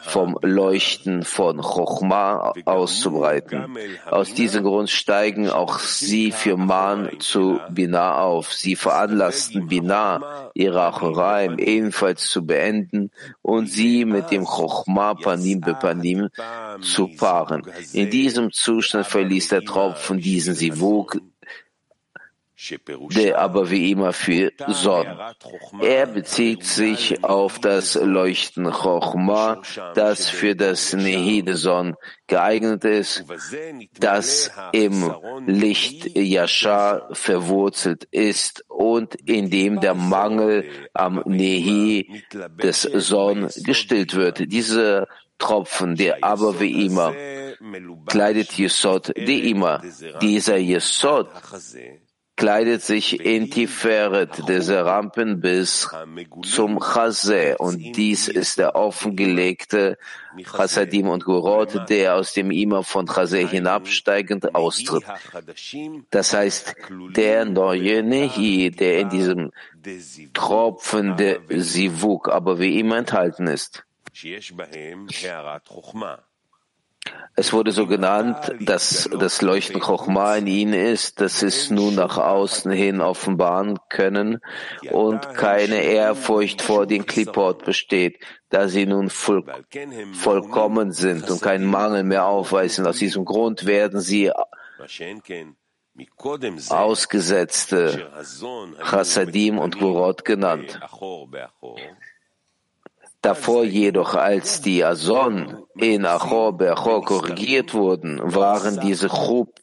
vom 0.00 0.38
Leuchten 0.42 1.24
von 1.24 1.60
Chochma 1.60 2.52
auszubreiten. 2.64 3.76
Aus 4.10 4.34
diesem 4.34 4.64
Grund 4.64 4.90
steigen 4.90 5.48
auch 5.48 5.78
sie 5.78 6.32
für 6.32 6.56
Man 6.56 7.20
zu 7.20 7.60
Binah 7.70 8.18
auf. 8.18 8.52
Sie 8.52 8.76
veranlassten 8.76 9.68
Binah, 9.68 10.50
ihre 10.54 10.82
Achoraim 10.82 11.58
ebenfalls 11.58 12.28
zu 12.28 12.44
beenden 12.46 13.10
und 13.42 13.66
sie 13.66 14.04
mit 14.04 14.30
dem 14.30 14.44
Chochma 14.44 15.14
Panim 15.14 15.60
Bepanim 15.60 16.28
zu 16.80 17.08
paaren. 17.08 17.62
In 17.92 18.10
diesem 18.10 18.52
Zustand 18.52 19.06
verließ 19.06 19.48
der 19.48 19.62
Tropfen 19.62 20.18
diesen 20.18 20.54
Sivuk, 20.54 21.18
der 23.14 23.38
aber 23.38 23.70
wie 23.70 23.90
immer 23.90 24.12
für 24.12 24.52
Son. 24.68 25.06
Er 25.80 26.06
bezieht 26.06 26.64
sich 26.64 27.24
auf 27.24 27.58
das 27.58 27.94
Leuchten 27.94 28.70
Chochma, 28.70 29.62
das 29.94 30.28
für 30.28 30.54
das 30.54 30.92
Nehide 30.92 31.56
Son 31.56 31.96
geeignet 32.26 32.84
ist, 32.84 33.24
das 33.98 34.50
im 34.72 35.12
Licht 35.46 36.16
Yashar 36.16 37.08
verwurzelt 37.12 38.04
ist 38.10 38.64
und 38.68 39.14
in 39.28 39.50
dem 39.50 39.80
der 39.80 39.94
Mangel 39.94 40.68
am 40.94 41.22
Nehi 41.26 42.22
des 42.62 42.82
Son 42.82 43.48
gestillt 43.64 44.14
wird. 44.14 44.52
Diese 44.52 45.08
Tropfen, 45.38 45.96
der 45.96 46.22
aber 46.22 46.60
wie 46.60 46.86
immer 46.86 47.12
kleidet 48.06 48.58
Yesod, 48.58 49.12
die 49.16 49.50
immer. 49.50 49.82
Dieser 50.20 50.58
Yesod 50.58 51.28
kleidet 52.36 52.82
sich 52.82 53.20
in 53.20 53.50
Tiferet 53.50 54.48
des 54.48 54.70
Rampen 54.70 55.40
bis 55.40 55.88
zum 56.42 56.78
Chase 56.80 57.56
und 57.58 57.96
dies 57.96 58.28
ist 58.28 58.58
der 58.58 58.74
offengelegte 58.74 59.98
Chassadim 60.42 61.08
und 61.08 61.24
Gurot, 61.24 61.88
der 61.88 62.16
aus 62.16 62.32
dem 62.32 62.50
Ima 62.50 62.82
von 62.82 63.06
Chase 63.06 63.46
hinabsteigend 63.46 64.54
austritt. 64.54 65.04
Das 66.10 66.32
heißt, 66.32 66.74
der 67.14 67.44
neue 67.44 68.02
Nehi, 68.02 68.70
der 68.70 69.00
in 69.00 69.08
diesem 69.10 69.52
Tropfen 70.32 71.16
der 71.16 71.40
Sivuk 71.48 72.28
aber 72.28 72.58
wie 72.58 72.78
immer 72.78 72.96
enthalten 72.96 73.46
ist. 73.46 73.84
Es 77.34 77.52
wurde 77.52 77.72
so 77.72 77.86
genannt, 77.86 78.52
dass 78.60 79.08
das 79.18 79.40
Leuchten 79.40 79.80
Chochma 79.80 80.36
in 80.36 80.46
ihnen 80.46 80.74
ist, 80.74 81.20
dass 81.20 81.42
es 81.42 81.70
nun 81.70 81.94
nach 81.94 82.18
außen 82.18 82.70
hin 82.70 83.00
offenbaren 83.00 83.78
können 83.88 84.40
und 84.90 85.34
keine 85.34 85.82
Ehrfurcht 85.82 86.60
vor 86.60 86.86
den 86.86 87.06
Klipot 87.06 87.64
besteht, 87.64 88.18
da 88.50 88.68
sie 88.68 88.84
nun 88.84 89.08
voll, 89.08 89.44
vollkommen 90.12 90.92
sind 90.92 91.30
und 91.30 91.40
keinen 91.40 91.64
Mangel 91.64 92.04
mehr 92.04 92.26
aufweisen. 92.26 92.86
Aus 92.86 92.98
diesem 92.98 93.24
Grund 93.24 93.64
werden 93.64 94.00
sie 94.00 94.30
ausgesetzte 96.68 98.10
Chassadim 98.82 99.58
und 99.58 99.78
Gurot 99.78 100.24
genannt. 100.24 100.80
Davor 103.22 103.62
jedoch, 103.62 104.16
als 104.16 104.62
die 104.62 104.84
Azon 104.84 105.64
in 105.76 106.04
Achor 106.06 106.56
Beachor 106.56 107.04
korrigiert 107.04 107.72
wurden, 107.72 108.20
waren 108.20 108.80
diese 108.80 109.08
Chub, 109.08 109.54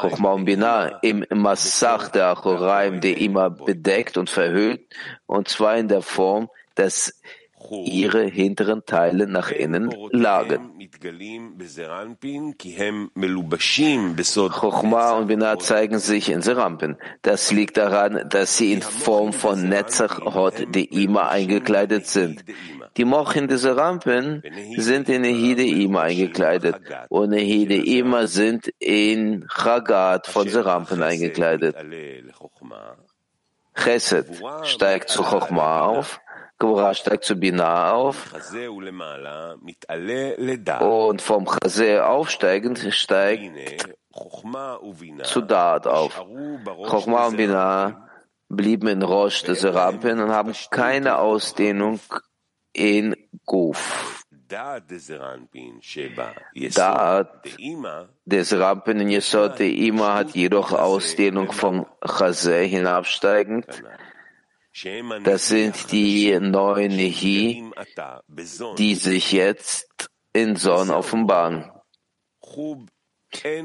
Chochma 0.00 0.32
und 0.32 0.44
Binah, 0.44 0.98
im 1.00 1.24
Massach 1.30 2.08
der 2.08 2.26
Achoraim, 2.26 3.00
der 3.00 3.16
immer 3.16 3.48
bedeckt 3.48 4.18
und 4.18 4.28
verhüllt, 4.28 4.82
und 5.26 5.48
zwar 5.48 5.78
in 5.78 5.88
der 5.88 6.02
Form, 6.02 6.50
dass 6.74 7.18
ihre 7.84 8.24
hinteren 8.24 8.84
Teile 8.84 9.26
nach 9.26 9.50
innen 9.50 9.90
lagen. 10.10 10.72
Chochma 14.50 15.12
und 15.12 15.26
Binah 15.28 15.58
zeigen 15.58 15.98
sich 15.98 16.30
in 16.30 16.42
Serampin. 16.42 16.96
Das 17.22 17.52
liegt 17.52 17.76
daran, 17.76 18.28
dass 18.28 18.56
sie 18.56 18.72
in 18.72 18.82
Form 18.82 19.32
von 19.32 19.68
Netzach 19.68 20.20
Hot 20.20 20.74
Ima 20.74 21.28
eingekleidet 21.28 22.06
sind. 22.06 22.44
Die 22.96 23.04
Mochen 23.04 23.46
des 23.46 23.64
Rampen 23.64 24.42
sind 24.76 25.08
in 25.08 25.22
Nehide 25.22 25.62
Ima 25.62 26.02
eingekleidet 26.02 26.76
und 27.08 27.30
Nehide 27.30 27.76
Ima 27.76 28.26
sind 28.26 28.72
in 28.78 29.46
Chagat 29.48 30.26
von 30.26 30.48
Serampen 30.48 31.02
eingekleidet. 31.02 31.76
Chesed 33.74 34.26
steigt 34.64 35.08
zu 35.08 35.22
Chochma 35.22 35.82
auf, 35.86 36.20
Gvura 36.60 36.94
steigt 36.94 37.24
zu 37.24 37.36
Binah 37.36 37.92
auf. 37.92 38.32
Und 40.80 41.22
vom 41.22 41.46
Chase 41.46 42.06
aufsteigend 42.06 42.78
steigt 42.90 43.88
zu 45.24 45.40
Dad 45.40 45.86
auf. 45.86 46.22
Chochma 46.86 47.26
und 47.28 47.36
Binah 47.38 48.08
blieben 48.48 48.88
in 48.88 49.02
Rosh 49.02 49.42
des 49.44 49.64
Rampen 49.64 50.20
und 50.20 50.30
haben 50.30 50.54
keine 50.70 51.18
Ausdehnung 51.18 51.98
in 52.74 53.16
Guf. 53.46 54.24
Da'at 54.50 54.90
des 58.26 58.52
Rampen 58.58 59.00
in 59.00 59.08
Yesod 59.08 59.58
der 59.60 59.70
Ima 59.70 60.14
hat 60.14 60.30
jedoch 60.34 60.72
Ausdehnung 60.72 61.52
vom 61.52 61.86
Chazé 62.02 62.64
hinabsteigend. 62.64 63.66
Das 65.24 65.48
sind 65.48 65.92
die 65.92 66.38
neuen 66.38 66.94
Nehi, 66.94 67.70
die 68.78 68.94
sich 68.94 69.32
jetzt 69.32 70.10
in 70.32 70.56
Son 70.56 70.90
offenbaren. 70.90 71.70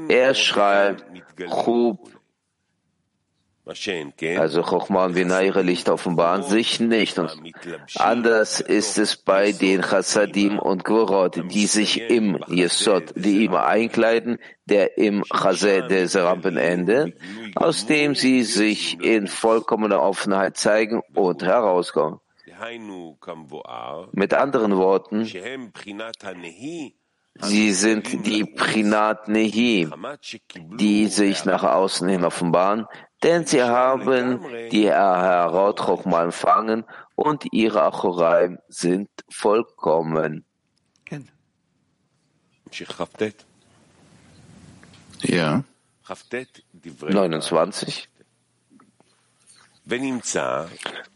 Er 0.08 0.34
schreibt, 0.34 1.04
Chub 1.48 2.10
also 3.66 4.62
Chochma 4.62 5.06
und 5.06 5.14
Binah, 5.14 5.42
ihre 5.42 5.62
Lichter 5.62 5.94
offenbaren 5.94 6.44
sich 6.44 6.78
nicht. 6.78 7.18
Und 7.18 7.36
anders 7.96 8.60
ist 8.60 8.96
es 8.96 9.16
bei 9.16 9.50
den 9.50 9.80
Chassadim 9.80 10.60
und 10.60 10.84
Gvorot, 10.84 11.52
die 11.52 11.66
sich 11.66 12.08
im 12.08 12.38
Yesod, 12.48 13.12
die 13.16 13.44
immer 13.44 13.66
einkleiden, 13.66 14.38
der 14.66 14.96
im 14.98 15.24
Chazé 15.24 15.84
des 15.88 16.14
Rampenende, 16.14 17.14
aus 17.56 17.86
dem 17.86 18.14
sie 18.14 18.44
sich 18.44 19.00
in 19.00 19.26
vollkommener 19.26 20.00
Offenheit 20.00 20.56
zeigen 20.56 21.02
und 21.14 21.42
herauskommen. 21.42 22.20
Mit 24.12 24.32
anderen 24.32 24.76
Worten, 24.76 25.26
Sie 27.38 27.72
sind 27.72 28.26
die 28.26 28.44
Prinat 28.44 29.28
Nehi, 29.28 29.88
die 30.78 31.06
sich 31.06 31.44
nach 31.44 31.64
außen 31.64 32.08
hin 32.08 32.24
offenbaren, 32.24 32.86
denn 33.22 33.46
sie 33.46 33.62
haben 33.62 34.40
die 34.70 34.90
Herot 34.90 35.80
Chochma 35.80 36.22
empfangen 36.22 36.84
und 37.14 37.52
ihre 37.52 37.82
Achoraim 37.82 38.58
sind 38.68 39.08
vollkommen. 39.28 40.44
Ja. 45.22 45.64
29. 47.14 48.08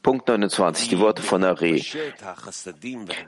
Punkt 0.02 0.28
29, 0.28 0.88
die 0.88 0.98
Worte 1.00 1.22
von 1.22 1.42
Are. 1.42 1.80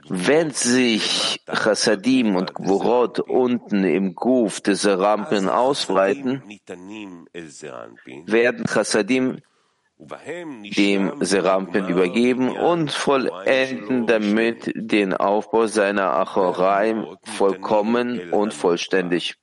Wenn 0.07 0.51
sich 0.51 1.41
Chassadim 1.45 2.37
und 2.37 2.53
Gvorot 2.53 3.19
unten 3.19 3.83
im 3.83 4.15
Guf 4.15 4.61
des 4.61 4.87
Rampen 4.87 5.49
ausbreiten, 5.49 6.41
werden 8.25 8.65
Chassadim 8.65 9.41
dem 9.99 11.23
Serampen 11.23 11.89
übergeben 11.89 12.49
und 12.49 12.91
vollenden 12.91 14.07
damit 14.07 14.71
den 14.75 15.13
Aufbau 15.13 15.67
seiner 15.67 16.13
Achoraim 16.13 17.17
vollkommen 17.23 18.31
und 18.31 18.53
vollständig. 18.53 19.35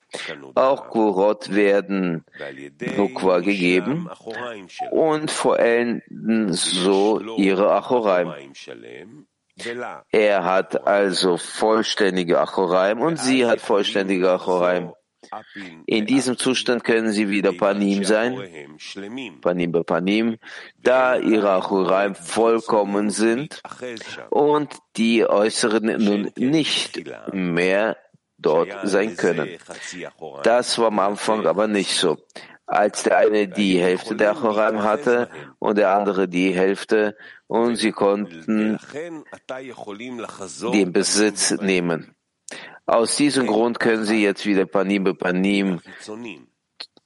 Auch 0.54 0.90
Gurot 0.90 1.54
werden 1.54 2.24
Nukwa 2.96 3.40
gegeben 3.40 4.08
und 4.90 5.30
vollenden 5.30 6.52
so 6.52 7.36
ihre 7.36 7.72
Achoraim. 7.72 8.32
Er 10.10 10.44
hat 10.44 10.86
also 10.86 11.36
vollständige 11.36 12.40
Achoraim 12.40 13.00
und 13.00 13.18
sie 13.18 13.46
hat 13.46 13.60
vollständige 13.60 14.30
Achoraim. 14.30 14.92
In 15.86 16.06
diesem 16.06 16.38
Zustand 16.38 16.82
können 16.82 17.12
sie 17.12 17.28
wieder 17.28 17.52
Panim 17.52 18.04
sein, 18.04 18.36
Panim 19.40 19.70
bei 19.70 19.82
Panim, 19.82 20.38
da 20.78 21.18
ihre 21.18 21.52
Achoraim 21.52 22.14
vollkommen 22.14 23.10
sind 23.10 23.62
und 24.30 24.78
die 24.96 25.26
äußeren 25.26 26.02
nun 26.02 26.32
nicht 26.36 27.02
mehr 27.32 27.96
dort 28.40 28.68
sein 28.84 29.16
können. 29.16 29.48
Das 30.42 30.78
war 30.78 30.86
am 30.86 30.98
Anfang 30.98 31.46
aber 31.46 31.66
nicht 31.66 31.94
so. 31.94 32.18
als 32.70 33.02
der 33.02 33.18
eine 33.18 33.48
die 33.48 33.80
Hälfte 33.80 34.14
der 34.14 34.30
Achoraim 34.30 34.82
hatte 34.84 35.28
und 35.58 35.76
der 35.76 35.92
andere 35.92 36.28
die 36.28 36.52
Hälfte 36.52 37.16
und 37.48 37.74
sie 37.74 37.90
konnten 37.90 38.78
den 40.72 40.92
Besitz 40.92 41.50
nehmen. 41.50 42.14
Aus 42.86 43.16
diesem 43.16 43.48
Grund 43.48 43.80
können 43.80 44.04
sie 44.04 44.22
jetzt 44.22 44.46
wieder 44.46 44.66
Panim 44.66 45.04
be 45.04 45.14
Panim 45.14 45.80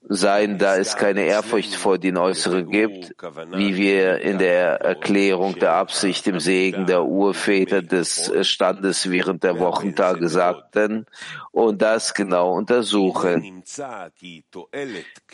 sein, 0.08 0.58
da 0.58 0.76
es 0.76 0.96
keine 0.96 1.22
Ehrfurcht 1.22 1.74
vor 1.74 1.98
den 1.98 2.18
Äußeren 2.18 2.68
gibt, 2.68 3.14
wie 3.54 3.76
wir 3.76 4.20
in 4.20 4.38
der 4.38 4.80
Erklärung 4.80 5.58
der 5.58 5.74
Absicht 5.74 6.26
im 6.26 6.40
Segen 6.40 6.86
der 6.86 7.04
Urväter 7.04 7.80
des 7.80 8.30
Standes 8.42 9.10
während 9.10 9.42
der 9.44 9.58
Wochentage 9.58 10.28
sagten, 10.28 11.06
und 11.52 11.80
das 11.80 12.12
genau 12.12 12.52
untersuchen. 12.52 13.62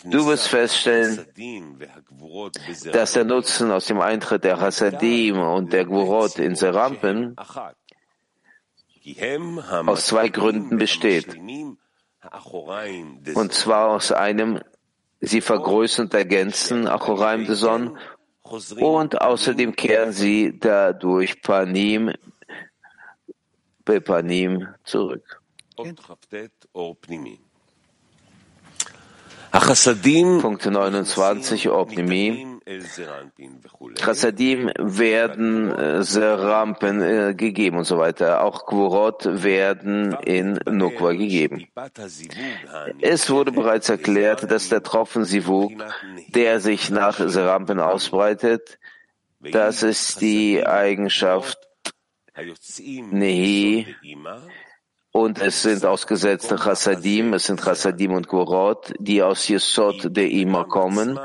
Du 0.05 0.27
wirst 0.27 0.49
feststellen, 0.49 1.27
dass 2.93 3.13
der 3.13 3.25
Nutzen 3.25 3.71
aus 3.73 3.87
dem 3.87 4.01
Eintritt 4.01 4.45
der 4.45 4.61
Hasadim 4.61 5.39
und 5.39 5.73
der 5.73 5.85
Gvorot 5.85 6.39
in 6.39 6.55
Serampen 6.55 7.35
aus 9.87 10.07
zwei 10.07 10.29
Gründen 10.29 10.79
besteht. 10.79 11.37
Und 13.35 13.53
zwar 13.53 13.91
aus 13.91 14.13
einem, 14.13 14.61
sie 15.21 15.41
vergrößern 15.41 16.07
und 16.07 16.15
ergänzen 16.15 16.87
Achoraim 16.89 17.47
de 17.47 17.55
Son 17.55 17.99
und 18.81 19.21
außerdem 19.21 19.77
kehren 19.77 20.13
sie 20.13 20.59
dadurch 20.59 21.41
Panim 21.41 22.13
Panim 24.01 24.69
zurück. 24.85 25.43
Punkt 30.41 30.65
29, 30.65 31.71
Opnimi. 31.71 32.60
Chassadim 33.97 34.71
werden 34.79 35.71
äh, 35.71 36.03
Serampen 36.03 37.03
äh, 37.03 37.35
gegeben 37.35 37.79
und 37.79 37.85
so 37.85 37.99
weiter. 37.99 38.45
Auch 38.45 38.67
Quorot 38.67 39.43
werden 39.43 40.13
in 40.25 40.61
Nukwa 40.67 41.13
gegeben. 41.13 41.67
Es 43.01 43.31
wurde 43.31 43.53
bereits 43.53 43.89
erklärt, 43.89 44.51
dass 44.51 44.69
der 44.69 44.83
Tropfen 44.83 45.25
Sivuk, 45.25 45.73
der 46.29 46.61
sich 46.61 46.91
nach 46.91 47.19
Serampen 47.19 47.81
ausbreitet, 47.81 48.79
das 49.41 49.83
ist 49.83 50.21
die 50.21 50.65
Eigenschaft 50.67 51.59
Nehi, 53.11 53.87
und 55.13 55.41
es 55.41 55.63
sind 55.63 55.85
ausgesetzte 55.85 56.57
Chassadim, 56.57 57.35
es 57.35 57.47
sind 57.47 57.61
Chassadim 57.61 58.13
und 58.13 58.29
Gorot, 58.29 58.93
die 58.99 59.23
aus 59.23 59.49
Yesod 59.49 60.17
der 60.17 60.31
Ima 60.31 60.65
kommen, 60.65 61.19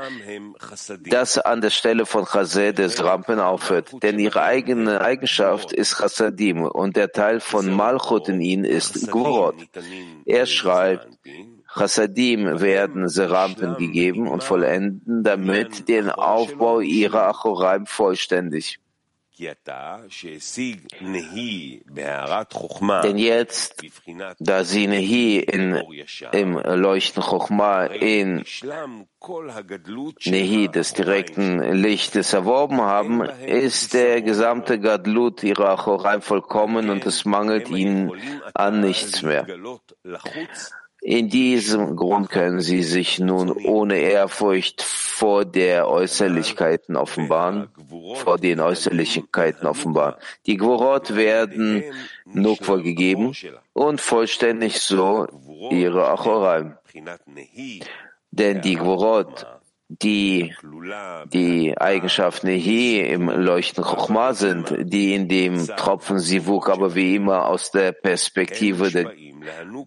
das 1.08 1.38
an 1.38 1.60
der 1.60 1.70
Stelle 1.70 2.04
von 2.04 2.24
Chased 2.24 2.78
des 2.78 3.02
Rampen 3.04 3.38
aufhört. 3.38 4.02
Denn 4.02 4.18
ihre 4.18 4.42
eigene 4.42 5.00
Eigenschaft 5.00 5.72
ist 5.72 5.98
Chassadim 5.98 6.62
und 6.64 6.96
der 6.96 7.12
Teil 7.12 7.38
von 7.38 7.72
Malchut 7.72 8.28
in 8.28 8.40
ihnen 8.40 8.64
ist 8.64 9.08
Gorot. 9.10 9.54
Er 10.24 10.46
schreibt, 10.46 11.08
Chassadim 11.72 12.60
werden 12.60 13.08
Serampen 13.08 13.76
gegeben 13.76 14.28
und 14.28 14.42
vollenden 14.42 15.22
damit 15.22 15.88
den 15.88 16.10
Aufbau 16.10 16.80
ihrer 16.80 17.28
Achoraim 17.28 17.86
vollständig. 17.86 18.80
Denn 23.02 23.18
jetzt, 23.18 23.82
da 24.38 24.64
sie 24.64 24.86
Nehi 24.86 25.40
in, 25.40 25.82
im 26.32 26.58
Leuchten 26.58 27.22
Chochma 27.22 27.84
in 27.84 28.44
Nehi 30.24 30.68
des 30.68 30.94
direkten 30.94 31.72
Lichtes 31.72 32.32
erworben 32.32 32.80
haben, 32.80 33.22
ist 33.22 33.92
der 33.92 34.22
gesamte 34.22 34.80
Gadlut 34.80 35.42
ihrer 35.42 35.70
Achoraim 35.70 36.22
vollkommen 36.22 36.88
und 36.88 37.04
es 37.04 37.26
mangelt 37.26 37.68
ihnen 37.68 38.12
an 38.54 38.80
nichts 38.80 39.20
mehr. 39.20 39.46
In 41.08 41.28
diesem 41.28 41.94
Grund 41.94 42.30
können 42.30 42.60
sie 42.60 42.82
sich 42.82 43.20
nun 43.20 43.52
ohne 43.52 43.96
Ehrfurcht 43.96 44.82
vor 44.82 45.44
der 45.44 45.86
Äußerlichkeiten 45.88 46.96
offenbaren, 46.96 47.68
vor 48.16 48.38
den 48.38 48.58
Äußerlichkeiten 48.58 49.68
offenbaren. 49.68 50.16
Die 50.46 50.56
Gvorot 50.56 51.14
werden 51.14 51.84
Nukwa 52.24 52.78
gegeben 52.78 53.36
und 53.72 54.00
vollständig 54.00 54.80
so 54.80 55.28
ihre 55.70 56.08
Achoraim. 56.08 56.74
Denn 58.32 58.60
die 58.62 58.74
Gvorot 58.74 59.46
die 59.88 60.52
die 61.32 61.78
Eigenschaften 61.78 62.48
hier 62.48 63.08
im 63.08 63.28
Leuchten 63.28 63.84
Chochma 63.84 64.34
sind, 64.34 64.74
die 64.80 65.14
in 65.14 65.28
dem 65.28 65.64
Tropfen 65.68 66.18
Sivuk 66.18 66.68
aber 66.68 66.96
wie 66.96 67.14
immer 67.14 67.46
aus 67.46 67.70
der 67.70 67.92
Perspektive 67.92 68.90
der, 68.90 69.12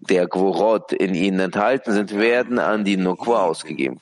der 0.08 0.26
Gvorot 0.26 0.92
in 0.92 1.14
ihnen 1.14 1.40
enthalten 1.40 1.92
sind, 1.92 2.16
werden 2.16 2.58
an 2.58 2.84
die 2.84 2.96
Nukwa 2.96 3.44
ausgegeben. 3.44 4.00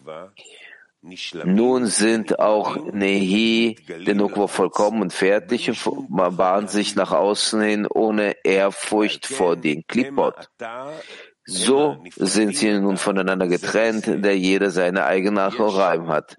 Nun 1.44 1.86
sind 1.86 2.38
auch 2.40 2.92
Nehi, 2.92 3.76
der 4.06 4.14
Nukwa 4.14 4.48
vollkommen 4.48 5.02
und 5.02 5.12
fertig 5.12 5.70
und 5.86 6.08
bahnt 6.36 6.70
sich 6.70 6.96
nach 6.96 7.12
außen 7.12 7.60
hin 7.60 7.86
ohne 7.88 8.36
Ehrfurcht 8.44 9.26
vor 9.26 9.56
den 9.56 9.86
Klipot. 9.86 10.48
So 11.44 12.04
sind 12.16 12.56
sie 12.56 12.78
nun 12.78 12.98
voneinander 12.98 13.46
getrennt, 13.46 14.06
der 14.06 14.36
jeder 14.36 14.70
seine 14.70 15.06
eigene 15.06 15.44
Achoraim 15.44 16.08
hat. 16.08 16.36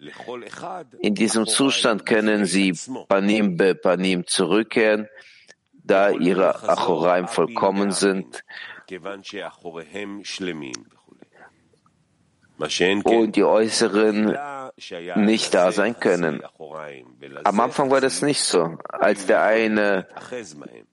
In 1.00 1.16
diesem 1.16 1.48
Zustand 1.48 2.06
können 2.06 2.46
sie 2.46 2.78
Panim 3.08 3.58
be 3.58 3.74
Panim 3.74 4.28
zurückkehren, 4.28 5.08
da 5.74 6.12
ihre 6.12 6.70
Achoraim 6.70 7.28
vollkommen 7.28 7.92
sind 7.92 8.44
und 13.06 13.36
die 13.36 13.44
äußeren 13.44 14.38
nicht 15.16 15.54
da 15.54 15.72
sein 15.72 16.00
können. 16.00 16.42
Am 17.44 17.60
Anfang 17.60 17.90
war 17.90 18.02
das 18.02 18.22
nicht 18.22 18.42
so, 18.42 18.78
als 18.88 19.26
der 19.26 19.44
eine 19.44 20.08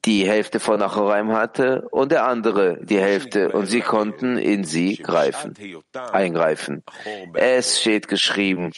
die 0.05 0.27
Hälfte 0.29 0.61
von 0.61 0.81
Achoraim 0.81 1.33
hatte 1.33 1.89
und 1.91 2.13
der 2.13 2.27
andere 2.27 2.79
die 2.85 3.01
Hälfte. 3.01 3.51
und 3.53 3.67
sie 3.67 3.81
konnten 3.81 4.39
in 4.39 4.65
sie 4.65 4.97
greifen, 4.97 5.55
eingreifen. 6.13 6.85
Es 7.35 7.81
steht 7.81 8.09
geschrieben, 8.09 8.73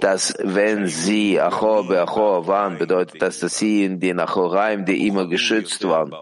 dass 0.00 0.34
wenn 0.38 0.86
sie 0.86 1.40
Achor 1.40 1.88
be 1.88 2.00
Achor 2.00 2.46
waren, 2.46 2.78
bedeutet 2.78 3.22
das, 3.22 3.40
dass 3.40 3.58
sie 3.58 3.84
in 3.84 4.00
den 4.00 4.20
Achoraim, 4.20 4.84
die 4.84 5.06
immer 5.06 5.26
geschützt 5.26 5.84
waren 5.84 6.12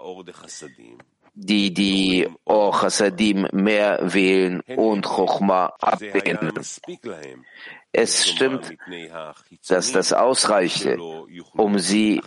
die 1.40 1.72
die 1.72 2.28
Or 2.44 2.72
Chassadim 2.72 3.46
mehr 3.52 4.00
wählen 4.02 4.60
und 4.76 5.06
Chochma 5.06 5.72
ablehnen. 5.80 6.52
Es 7.92 8.28
stimmt, 8.28 8.76
dass 9.68 9.92
das 9.92 10.12
ausreichte, 10.12 10.98
um 11.52 11.78
sie 11.78 12.20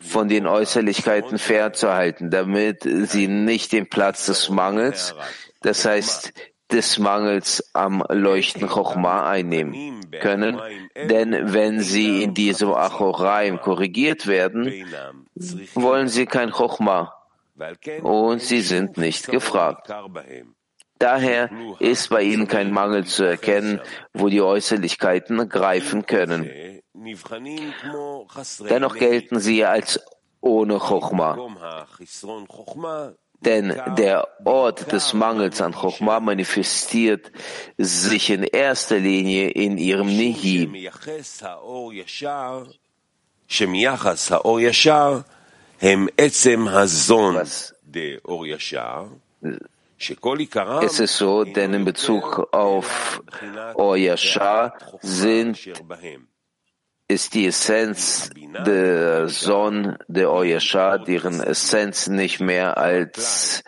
von 0.00 0.28
den 0.28 0.46
Äußerlichkeiten 0.46 1.38
fernzuhalten, 1.38 2.30
damit 2.30 2.82
sie 2.82 3.28
nicht 3.28 3.72
den 3.72 3.88
Platz 3.88 4.26
des 4.26 4.48
Mangels, 4.48 5.14
das 5.60 5.84
heißt 5.84 6.32
des 6.72 6.98
Mangels 6.98 7.70
am 7.74 8.02
Leuchten 8.08 8.68
Chochma 8.68 9.28
einnehmen 9.28 10.00
können. 10.20 10.60
Denn 10.96 11.52
wenn 11.52 11.80
sie 11.80 12.22
in 12.22 12.34
diesem 12.34 12.72
Achoraim 12.72 13.60
korrigiert 13.60 14.26
werden, 14.26 14.72
wollen 15.74 16.08
sie 16.08 16.26
kein 16.26 16.50
Chochma 16.50 17.12
und 18.02 18.42
sie 18.42 18.60
sind 18.60 18.96
nicht 18.96 19.28
gefragt. 19.28 19.92
Daher 20.98 21.50
ist 21.78 22.08
bei 22.08 22.22
ihnen 22.22 22.48
kein 22.48 22.72
Mangel 22.72 23.04
zu 23.04 23.24
erkennen, 23.24 23.80
wo 24.14 24.28
die 24.28 24.40
Äußerlichkeiten 24.40 25.48
greifen 25.48 26.06
können. 26.06 26.50
Dennoch 28.70 28.96
gelten 28.96 29.40
sie 29.40 29.64
als 29.64 30.00
ohne 30.40 30.78
Chochma. 30.78 31.36
Denn 33.40 33.78
der 33.98 34.26
Ort 34.44 34.92
des 34.92 35.12
Mangels 35.12 35.60
an 35.60 35.74
Chochma 35.74 36.20
manifestiert 36.20 37.30
sich 37.76 38.30
in 38.30 38.44
erster 38.44 38.98
Linie 38.98 39.50
in 39.50 39.76
ihrem 39.76 40.06
Nihim 40.06 40.74
was 46.72 47.74
es 50.82 51.00
ist 51.00 51.16
so, 51.16 51.44
denn 51.44 51.72
in 51.72 51.84
Bezug 51.84 52.48
auf 52.52 53.22
Or 53.74 53.96
Yashar 53.96 54.76
sind, 55.00 55.58
ist 57.08 57.34
die 57.34 57.46
Essenz 57.46 58.30
der 58.66 59.28
Sonne 59.28 59.98
der 60.06 60.30
Or 60.30 60.44
Yashar, 60.44 60.98
deren 60.98 61.40
Essenz 61.40 62.08
nicht 62.08 62.40
mehr 62.40 62.76
als 62.76 63.62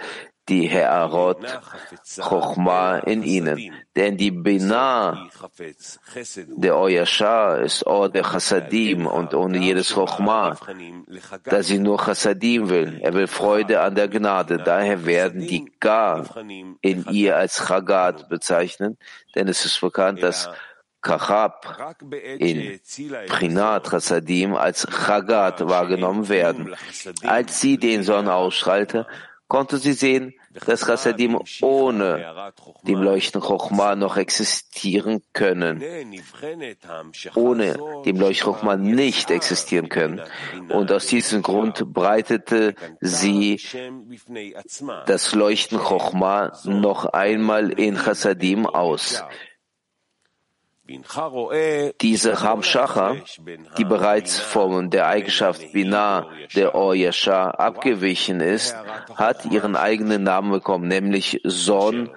die 0.48 0.66
Herarot 0.66 1.38
Chochma 2.20 2.98
in 2.98 3.22
ihnen. 3.22 3.72
Denn 3.94 4.16
die 4.16 4.30
Binah 4.30 5.28
der 6.46 6.76
Oyashar 6.76 7.60
ist 7.60 7.86
Or 7.86 8.08
der 8.08 8.22
Chassadim 8.22 9.06
und 9.06 9.34
ohne 9.34 9.58
jedes 9.58 9.94
Chochma, 9.94 10.56
da 11.44 11.62
sie 11.62 11.78
nur 11.78 11.98
Chassadim 11.98 12.68
will. 12.70 12.98
Er 13.02 13.14
will 13.14 13.26
Freude 13.26 13.80
an 13.80 13.94
der 13.94 14.08
Gnade. 14.08 14.58
Daher 14.58 15.04
werden 15.06 15.40
die 15.40 15.70
Gar 15.80 16.24
in 16.80 17.04
ihr 17.10 17.36
als 17.36 17.66
Chagat 17.66 18.28
bezeichnet, 18.28 18.98
denn 19.34 19.48
es 19.48 19.64
ist 19.64 19.80
bekannt, 19.80 20.22
dass 20.22 20.50
Kachab 21.00 21.94
in 22.38 22.80
Prinat 23.28 23.88
Chassadim 23.88 24.54
als 24.54 24.86
Chagat 24.86 25.66
wahrgenommen 25.68 26.28
werden. 26.28 26.74
Als 27.22 27.60
sie 27.60 27.78
den 27.78 28.02
Sohn 28.02 28.28
ausstrahlte, 28.28 29.06
konnte 29.48 29.78
sie 29.78 29.94
sehen, 29.94 30.34
dass 30.66 30.86
Chassadim 30.86 31.38
ohne 31.62 32.52
dem 32.82 33.02
Leuchten 33.02 33.40
Chochma 33.40 33.96
noch 33.96 34.16
existieren 34.16 35.22
können, 35.32 35.82
ohne 37.34 37.76
dem 38.04 38.20
Leuchten 38.20 38.52
Chochma 38.52 38.76
nicht 38.76 39.30
existieren 39.30 39.88
können. 39.88 40.20
Und 40.68 40.92
aus 40.92 41.06
diesem 41.06 41.42
Grund 41.42 41.92
breitete 41.92 42.74
sie 43.00 43.60
das 45.06 45.34
Leuchten 45.34 45.78
Chochma 45.78 46.52
noch 46.64 47.06
einmal 47.06 47.70
in 47.70 47.96
Chassadim 47.96 48.66
aus. 48.66 49.24
Diese 52.00 52.42
Hamschacha, 52.42 53.16
die 53.76 53.84
bereits 53.84 54.40
von 54.40 54.88
der 54.88 55.06
Eigenschaft 55.06 55.72
Binah 55.72 56.30
der 56.54 56.74
Or 56.74 56.94
Yashar 56.94 57.60
abgewichen 57.60 58.40
ist, 58.40 58.74
hat 59.14 59.44
ihren 59.44 59.76
eigenen 59.76 60.22
Namen 60.22 60.50
bekommen, 60.50 60.88
nämlich 60.88 61.40
Son 61.44 62.08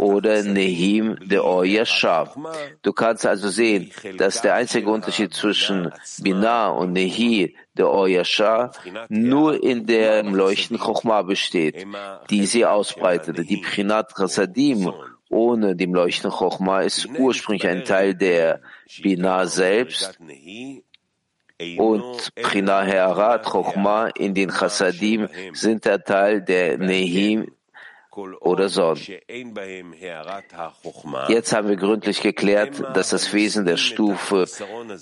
oder 0.00 0.42
Nehim 0.42 1.16
der 1.22 1.44
Or 1.44 1.64
Yashar. 1.64 2.34
Du 2.82 2.92
kannst 2.92 3.24
also 3.26 3.48
sehen, 3.48 3.92
dass 4.18 4.42
der 4.42 4.54
einzige 4.54 4.90
Unterschied 4.90 5.32
zwischen 5.32 5.92
Binah 6.18 6.70
und 6.70 6.92
Nehi 6.94 7.54
der 7.74 7.90
Or 7.90 8.08
Yashar 8.08 8.72
nur 9.08 9.62
in 9.62 9.86
dem 9.86 10.34
Leuchten 10.34 10.78
Chochma 10.78 11.22
besteht, 11.22 11.86
die 12.30 12.46
sie 12.46 12.66
ausbreitete. 12.66 13.44
Die 13.44 13.58
Prinat 13.58 14.14
Chasadim 14.16 14.92
ohne 15.28 15.76
dem 15.76 15.94
Leuchten 15.94 16.30
Chochma 16.30 16.82
ist 16.82 17.08
ursprünglich 17.18 17.66
ein 17.66 17.84
Teil 17.84 18.14
der 18.14 18.60
Binah 19.02 19.46
selbst 19.46 20.18
und 21.78 22.34
Prina 22.34 22.82
Hearat 22.82 23.44
Chochma 23.44 24.08
in 24.08 24.34
den 24.34 24.50
Chassadim 24.50 25.28
sind 25.52 25.84
der 25.84 26.02
Teil 26.04 26.42
der 26.42 26.78
Nehim 26.78 27.50
oder 28.40 28.68
Son. 28.68 28.98
Jetzt 31.28 31.52
haben 31.52 31.68
wir 31.68 31.76
gründlich 31.76 32.20
geklärt, 32.22 32.82
dass 32.94 33.10
das 33.10 33.32
Wesen 33.32 33.66
der 33.66 33.76
Stufe 33.76 34.46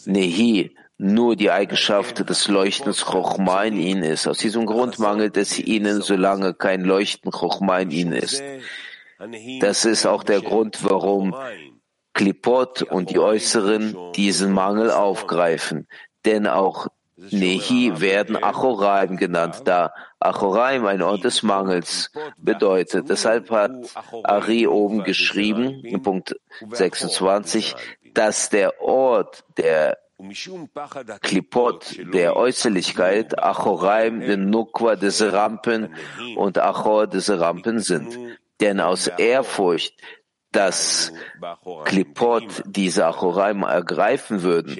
Nehi 0.06 0.74
nur 0.96 1.36
die 1.36 1.50
Eigenschaft 1.50 2.28
des 2.28 2.48
Leuchtens 2.48 3.04
Chochma 3.04 3.64
in 3.64 3.76
ihnen 3.76 4.02
ist. 4.04 4.26
Aus 4.26 4.38
diesem 4.38 4.66
Grund 4.66 4.98
mangelt 4.98 5.36
es 5.36 5.58
ihnen, 5.58 6.02
solange 6.02 6.54
kein 6.54 6.82
Leuchten 6.82 7.30
Chochma 7.30 7.78
in 7.80 7.90
ihnen 7.90 8.12
ist. 8.12 8.42
Das 9.60 9.84
ist 9.84 10.06
auch 10.06 10.22
der 10.22 10.40
Grund, 10.40 10.84
warum 10.84 11.34
Klipot 12.14 12.82
und 12.82 13.10
die 13.10 13.18
Äußeren 13.18 13.96
diesen 14.14 14.52
Mangel 14.52 14.90
aufgreifen. 14.90 15.88
Denn 16.24 16.46
auch 16.46 16.88
Nehi 17.16 18.00
werden 18.00 18.36
Achoraim 18.36 19.16
genannt, 19.16 19.62
da 19.64 19.92
Achoraim 20.18 20.84
ein 20.86 21.02
Ort 21.02 21.24
des 21.24 21.42
Mangels 21.42 22.10
bedeutet. 22.36 23.08
Deshalb 23.08 23.50
hat 23.50 23.72
Ari 24.24 24.66
oben 24.66 25.04
geschrieben, 25.04 25.84
in 25.84 26.02
Punkt 26.02 26.34
26, 26.72 27.74
dass 28.14 28.50
der 28.50 28.80
Ort 28.80 29.44
der 29.56 29.98
Klipot 31.20 31.98
der 32.12 32.36
Äußerlichkeit, 32.36 33.38
Achoraim, 33.38 34.20
den 34.20 34.50
Nukwa 34.50 34.96
des 34.96 35.20
Rampen 35.22 35.94
und 36.36 36.58
Achor 36.58 37.06
des 37.06 37.30
Rampen 37.30 37.80
sind. 37.80 38.16
Denn 38.64 38.80
aus 38.80 39.08
Ehrfurcht, 39.08 39.92
dass 40.54 41.12
Klipot 41.84 42.62
diese 42.66 43.06
Achoraim 43.06 43.62
ergreifen 43.62 44.42
würden, 44.42 44.78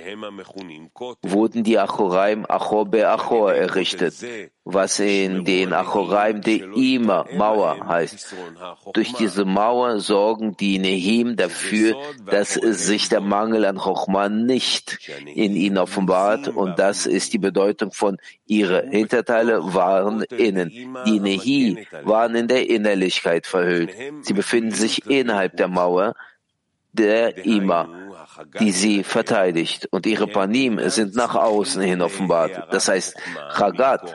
wurden 1.23 1.65
die 1.65 1.79
Achoraim 1.79 2.47
Achor 2.49 2.87
be 2.87 3.09
Achor 3.09 3.53
errichtet, 3.53 4.15
was 4.65 4.99
in 4.99 5.45
den 5.45 5.73
Achoraim 5.73 6.41
de 6.41 6.65
Ima 6.75 7.27
Mauer 7.35 7.87
heißt. 7.87 8.35
Durch 8.95 9.13
diese 9.15 9.45
Mauer 9.45 9.99
sorgen 10.01 10.57
die 10.57 10.79
Nehim 10.79 11.37
dafür, 11.37 11.97
dass 12.31 12.55
sich 12.55 13.09
der 13.09 13.21
Mangel 13.21 13.65
an 13.65 13.77
Chochma 13.77 14.29
nicht 14.29 14.99
in 15.35 15.55
ihnen 15.57 15.79
offenbart 15.79 16.49
und 16.49 16.79
das 16.79 17.07
ist 17.07 17.33
die 17.33 17.39
Bedeutung 17.39 17.93
von 17.93 18.17
ihre 18.47 18.87
Hinterteile 18.89 19.75
waren 19.75 20.23
innen. 20.23 20.71
Die 21.07 21.21
Nehi 21.21 21.87
waren 22.05 22.35
in 22.35 22.49
der 22.49 22.69
Innerlichkeit 22.71 23.47
verhüllt. 23.47 23.91
Sie 24.23 24.33
befinden 24.33 24.71
sich 24.71 25.11
innerhalb 25.11 25.57
der 25.64 25.68
Mauer 25.68 26.14
der 26.92 27.44
Ima 27.44 27.88
die 28.61 28.72
sie 28.72 29.05
verteidigt. 29.05 29.88
Und 29.90 30.07
ihre 30.07 30.27
Panim 30.27 30.79
sind 30.90 31.14
nach 31.14 31.35
außen 31.35 31.83
hin 31.83 32.03
offenbart. 32.03 32.72
Das 32.72 32.88
heißt, 32.88 33.16
Chagat, 33.57 34.14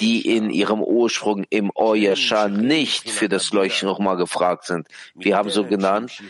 die 0.00 0.36
in 0.36 0.50
ihrem 0.50 0.82
Ursprung 0.82 1.44
im 1.50 1.70
Oyasha 1.74 2.48
nicht 2.48 3.10
für 3.10 3.28
das 3.28 3.52
Leuchten 3.52 3.88
nochmal 3.88 4.16
gefragt 4.16 4.64
sind. 4.64 4.88
Wir 5.14 5.36
haben 5.36 5.50
so 5.50 5.64
genannt, 5.64 6.22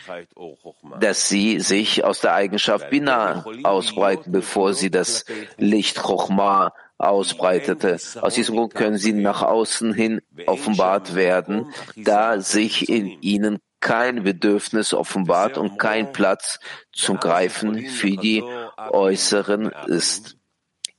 dass 1.00 1.28
sie 1.28 1.60
sich 1.60 2.04
aus 2.04 2.20
der 2.20 2.34
Eigenschaft 2.34 2.90
Binah 2.90 3.44
ausbreiten, 3.62 4.32
bevor 4.32 4.74
sie 4.74 4.90
das 4.90 5.24
Licht 5.56 6.02
Chochma 6.02 6.72
ausbreitete. 6.98 7.98
Aus 8.20 8.34
diesem 8.34 8.56
Grund 8.56 8.74
können 8.74 8.98
sie 8.98 9.12
nach 9.12 9.42
außen 9.42 9.92
hin 9.92 10.20
offenbart 10.46 11.14
werden, 11.14 11.72
da 11.96 12.40
sich 12.40 12.88
in 12.88 13.20
ihnen 13.20 13.58
kein 13.84 14.22
Bedürfnis 14.24 14.94
offenbart 14.94 15.58
und 15.58 15.78
kein 15.78 16.10
Platz 16.12 16.58
zum 16.90 17.18
Greifen 17.18 17.86
für 17.86 18.16
die 18.16 18.42
Äußeren 18.90 19.70
ist. 19.86 20.38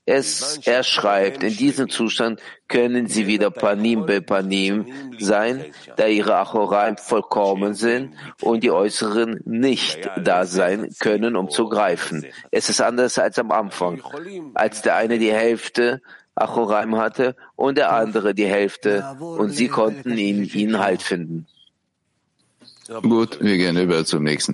Es, 0.08 0.60
er 0.66 0.84
schreibt, 0.84 1.42
in 1.42 1.58
diesem 1.58 1.90
Zustand 1.90 2.40
können 2.68 3.08
sie 3.08 3.26
wieder 3.26 3.50
Panim 3.50 4.06
be 4.06 4.22
Panim 4.22 4.86
sein, 5.18 5.66
da 5.96 6.06
ihre 6.06 6.36
Achoraim 6.36 6.98
vollkommen 6.98 7.74
sind 7.74 8.14
und 8.42 8.62
die 8.62 8.70
Äußeren 8.70 9.42
nicht 9.46 10.08
da 10.22 10.46
sein 10.46 10.94
können, 11.00 11.36
um 11.36 11.50
zu 11.50 11.68
greifen. 11.68 12.24
Es 12.52 12.70
ist 12.70 12.82
anders 12.82 13.18
als 13.18 13.40
am 13.40 13.50
Anfang, 13.50 14.04
als 14.54 14.84
der 14.84 14.96
eine 14.96 15.18
die 15.18 15.34
Hälfte 15.34 16.04
Achoraim 16.36 16.98
hatte 16.98 17.36
und 17.56 17.80
der 17.80 17.92
andere 17.92 18.36
die 18.36 18.46
Hälfte 18.46 19.04
und 19.20 19.50
sie 19.50 19.70
konnten 19.70 20.12
in 20.12 20.44
ihnen 20.44 20.78
Halt 20.78 21.02
finden. 21.02 21.48
Gut, 22.88 23.40
wir 23.42 23.58
gehen 23.58 23.78
über 23.78 24.06
zum 24.06 24.24
nächsten. 24.24 24.44